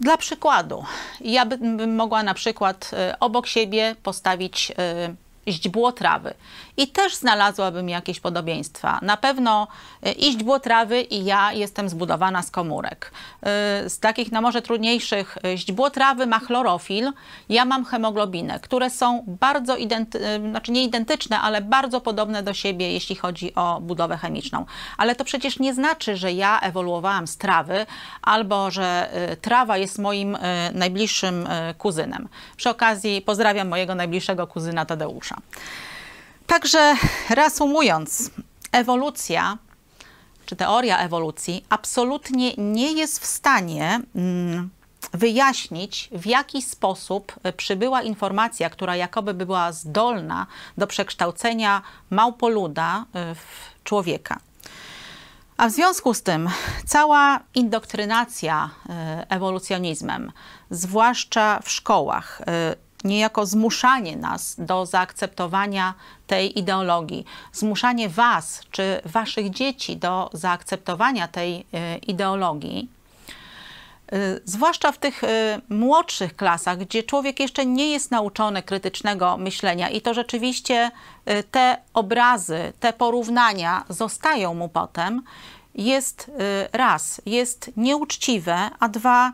Dla 0.00 0.16
przykładu, 0.16 0.84
ja 1.20 1.46
bym 1.46 1.96
mogła 1.96 2.22
na 2.22 2.34
przykład 2.34 2.90
y, 3.12 3.18
obok 3.18 3.46
siebie 3.46 3.96
postawić 4.02 4.70
y, 4.70 5.52
źdźbło 5.52 5.92
trawy. 5.92 6.34
I 6.78 6.88
też 6.88 7.14
znalazłabym 7.14 7.88
jakieś 7.88 8.20
podobieństwa. 8.20 8.98
Na 9.02 9.16
pewno 9.16 9.68
e, 10.06 10.14
źdźbło 10.20 10.60
trawy 10.60 11.00
i 11.00 11.24
ja 11.24 11.52
jestem 11.52 11.88
zbudowana 11.88 12.42
z 12.42 12.50
komórek. 12.50 13.12
E, 13.42 13.90
z 13.90 13.98
takich 13.98 14.32
no 14.32 14.40
może 14.40 14.62
trudniejszych 14.62 15.38
źdźbło 15.56 15.90
trawy 15.90 16.26
ma 16.26 16.38
chlorofil, 16.38 17.12
ja 17.48 17.64
mam 17.64 17.84
hemoglobinę, 17.84 18.60
które 18.60 18.90
są 18.90 19.24
bardzo, 19.26 19.76
identy- 19.76 20.50
znaczy 20.50 20.72
nie 20.72 20.84
identyczne, 20.84 21.40
ale 21.40 21.60
bardzo 21.60 22.00
podobne 22.00 22.42
do 22.42 22.54
siebie, 22.54 22.92
jeśli 22.92 23.16
chodzi 23.16 23.54
o 23.54 23.80
budowę 23.80 24.16
chemiczną. 24.16 24.64
Ale 24.96 25.14
to 25.14 25.24
przecież 25.24 25.58
nie 25.58 25.74
znaczy, 25.74 26.16
że 26.16 26.32
ja 26.32 26.60
ewoluowałam 26.60 27.26
z 27.26 27.36
trawy 27.36 27.86
albo 28.22 28.70
że 28.70 29.10
trawa 29.40 29.76
jest 29.76 29.98
moim 29.98 30.38
najbliższym 30.74 31.48
kuzynem. 31.78 32.28
Przy 32.56 32.70
okazji 32.70 33.22
pozdrawiam 33.22 33.68
mojego 33.68 33.94
najbliższego 33.94 34.46
kuzyna 34.46 34.84
Tadeusza. 34.84 35.36
Także 36.48 36.96
reasumując, 37.30 38.30
ewolucja 38.72 39.58
czy 40.46 40.56
teoria 40.56 40.98
ewolucji 40.98 41.64
absolutnie 41.68 42.52
nie 42.58 42.92
jest 42.92 43.20
w 43.20 43.26
stanie 43.26 44.00
mm, 44.16 44.70
wyjaśnić, 45.12 46.08
w 46.12 46.26
jaki 46.26 46.62
sposób 46.62 47.32
przybyła 47.56 48.02
informacja, 48.02 48.70
która 48.70 48.96
jakoby 48.96 49.34
była 49.34 49.72
zdolna 49.72 50.46
do 50.78 50.86
przekształcenia 50.86 51.82
małpoluda 52.10 53.00
y, 53.00 53.34
w 53.34 53.84
człowieka. 53.84 54.40
A 55.56 55.68
w 55.68 55.72
związku 55.72 56.14
z 56.14 56.22
tym 56.22 56.50
cała 56.86 57.40
indoktrynacja 57.54 58.70
y, 58.70 58.92
ewolucjonizmem, 59.28 60.32
zwłaszcza 60.70 61.60
w 61.64 61.70
szkołach, 61.70 62.40
y, 62.40 62.44
niejako 63.04 63.46
zmuszanie 63.46 64.16
nas 64.16 64.54
do 64.58 64.86
zaakceptowania 64.86 65.94
tej 66.28 66.58
ideologii, 66.58 67.24
zmuszanie 67.52 68.08
Was 68.08 68.62
czy 68.70 69.00
Waszych 69.04 69.50
dzieci 69.50 69.96
do 69.96 70.30
zaakceptowania 70.32 71.28
tej 71.28 71.66
e, 71.72 71.98
ideologii, 71.98 72.88
e, 74.12 74.18
zwłaszcza 74.44 74.92
w 74.92 74.98
tych 74.98 75.24
e, 75.24 75.60
młodszych 75.68 76.36
klasach, 76.36 76.78
gdzie 76.78 77.02
człowiek 77.02 77.40
jeszcze 77.40 77.66
nie 77.66 77.90
jest 77.92 78.10
nauczony 78.10 78.62
krytycznego 78.62 79.36
myślenia 79.36 79.88
i 79.88 80.00
to 80.00 80.14
rzeczywiście 80.14 80.90
te 81.50 81.76
obrazy, 81.94 82.72
te 82.80 82.92
porównania 82.92 83.84
zostają 83.88 84.54
mu 84.54 84.68
potem 84.68 85.22
jest 85.74 86.30
raz, 86.72 87.20
jest 87.26 87.70
nieuczciwe, 87.76 88.70
a 88.80 88.88
dwa 88.88 89.32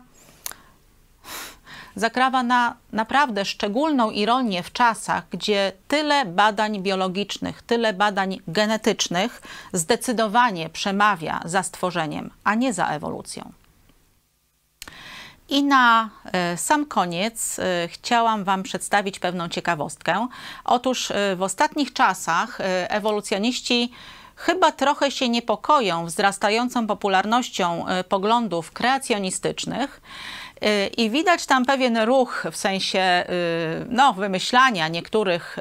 zakrawa 1.95 2.43
na 2.43 2.75
naprawdę 2.91 3.45
szczególną 3.45 4.11
ironię 4.11 4.63
w 4.63 4.71
czasach, 4.71 5.23
gdzie 5.29 5.71
tyle 5.87 6.25
badań 6.25 6.81
biologicznych, 6.81 7.61
tyle 7.61 7.93
badań 7.93 8.39
genetycznych 8.47 9.41
zdecydowanie 9.73 10.69
przemawia 10.69 11.41
za 11.45 11.63
stworzeniem, 11.63 12.29
a 12.43 12.55
nie 12.55 12.73
za 12.73 12.87
ewolucją. 12.87 13.51
I 15.49 15.63
na 15.63 16.09
e, 16.23 16.57
sam 16.57 16.85
koniec 16.85 17.59
e, 17.59 17.87
chciałam 17.87 18.43
Wam 18.43 18.63
przedstawić 18.63 19.19
pewną 19.19 19.49
ciekawostkę. 19.49 20.27
Otóż 20.65 21.11
e, 21.11 21.35
w 21.35 21.41
ostatnich 21.41 21.93
czasach 21.93 22.57
ewolucjoniści 22.89 23.91
chyba 24.35 24.71
trochę 24.71 25.11
się 25.11 25.29
niepokoją 25.29 26.05
wzrastającą 26.05 26.87
popularnością 26.87 27.85
poglądów 28.09 28.71
kreacjonistycznych. 28.71 30.01
I 30.97 31.09
widać 31.09 31.45
tam 31.45 31.65
pewien 31.65 31.97
ruch 31.97 32.45
w 32.51 32.57
sensie 32.57 33.25
no, 33.89 34.13
wymyślania 34.13 34.87
niektórych 34.87 35.57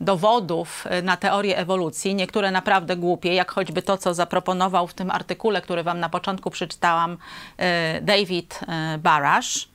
dowodów 0.00 0.86
y, 0.98 1.02
na 1.02 1.16
teorię 1.16 1.58
ewolucji, 1.58 2.14
niektóre 2.14 2.50
naprawdę 2.50 2.96
głupie, 2.96 3.34
jak 3.34 3.50
choćby 3.50 3.82
to, 3.82 3.98
co 3.98 4.14
zaproponował 4.14 4.86
w 4.86 4.94
tym 4.94 5.10
artykule, 5.10 5.62
który 5.62 5.82
Wam 5.82 6.00
na 6.00 6.08
początku 6.08 6.50
przeczytałam, 6.50 7.12
y, 7.12 8.00
David 8.02 8.60
y, 8.62 8.98
Barash 8.98 9.68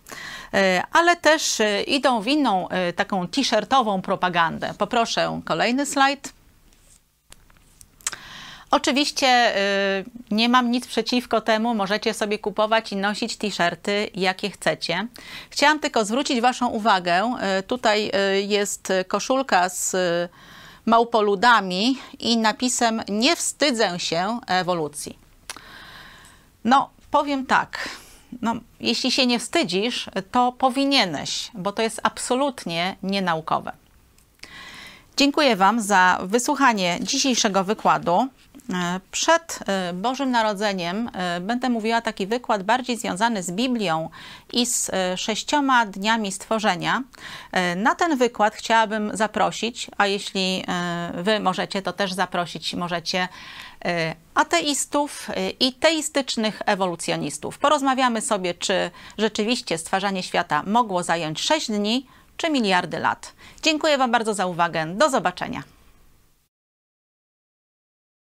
ale 0.91 1.15
też 1.15 1.61
idą 1.87 2.21
w 2.21 2.27
inną 2.27 2.67
taką 2.95 3.27
t-shirtową 3.27 4.01
propagandę. 4.01 4.73
Poproszę 4.77 5.41
kolejny 5.45 5.85
slajd. 5.85 6.34
Oczywiście 8.71 9.57
y, 9.57 10.05
nie 10.31 10.49
mam 10.49 10.71
nic 10.71 10.87
przeciwko 10.87 11.41
temu, 11.41 11.75
możecie 11.75 12.13
sobie 12.13 12.39
kupować 12.39 12.91
i 12.91 12.95
nosić 12.95 13.37
t-shirty, 13.37 14.09
jakie 14.15 14.49
chcecie. 14.49 15.07
Chciałam 15.49 15.79
tylko 15.79 16.05
zwrócić 16.05 16.41
Waszą 16.41 16.67
uwagę, 16.67 17.35
y, 17.59 17.63
tutaj 17.63 18.11
y, 18.37 18.41
jest 18.41 18.93
koszulka 19.07 19.69
z 19.69 19.95
małpoludami 20.85 21.97
i 22.19 22.37
napisem 22.37 23.01
nie 23.09 23.35
wstydzę 23.35 23.99
się 23.99 24.39
ewolucji. 24.47 25.19
No, 26.63 26.89
powiem 27.11 27.45
tak, 27.45 27.89
no, 28.41 28.55
jeśli 28.79 29.11
się 29.11 29.25
nie 29.25 29.39
wstydzisz, 29.39 30.09
to 30.31 30.51
powinieneś, 30.51 31.51
bo 31.53 31.71
to 31.71 31.81
jest 31.81 31.99
absolutnie 32.03 32.95
nienaukowe. 33.03 33.71
Dziękuję 35.17 35.55
Wam 35.55 35.81
za 35.81 36.19
wysłuchanie 36.23 36.99
dzisiejszego 37.01 37.63
wykładu. 37.63 38.27
E, 38.73 38.99
przed 39.11 39.59
e, 39.67 39.93
Bożym 39.93 40.31
Narodzeniem 40.31 41.09
e, 41.13 41.41
będę 41.41 41.69
mówiła 41.69 42.01
taki 42.01 42.27
wykład 42.27 42.63
bardziej 42.63 42.97
związany 42.97 43.43
z 43.43 43.51
Biblią 43.51 44.09
i 44.53 44.65
z 44.65 44.91
sześcioma 45.15 45.85
dniami 45.85 46.31
stworzenia. 46.31 47.03
Na 47.75 47.95
ten 47.95 48.17
wykład 48.17 48.55
chciałabym 48.55 49.17
zaprosić, 49.17 49.87
a 49.97 50.07
jeśli 50.07 50.65
Wy 51.13 51.39
możecie, 51.39 51.81
to 51.81 51.93
też 51.93 52.13
zaprosić 52.13 52.73
możecie 52.73 53.27
ateistów 54.35 55.29
i 55.59 55.73
teistycznych 55.73 56.61
ewolucjonistów. 56.65 57.57
Porozmawiamy 57.57 58.21
sobie, 58.21 58.53
czy 58.53 58.91
rzeczywiście 59.17 59.77
stwarzanie 59.77 60.23
świata 60.23 60.63
mogło 60.67 61.03
zająć 61.03 61.41
6 61.41 61.67
dni, 61.67 62.07
czy 62.37 62.49
miliardy 62.49 62.99
lat. 62.99 63.33
Dziękuję 63.61 63.97
Wam 63.97 64.11
bardzo 64.11 64.33
za 64.33 64.45
uwagę. 64.45 64.85
Do 64.85 65.09
zobaczenia. 65.09 65.74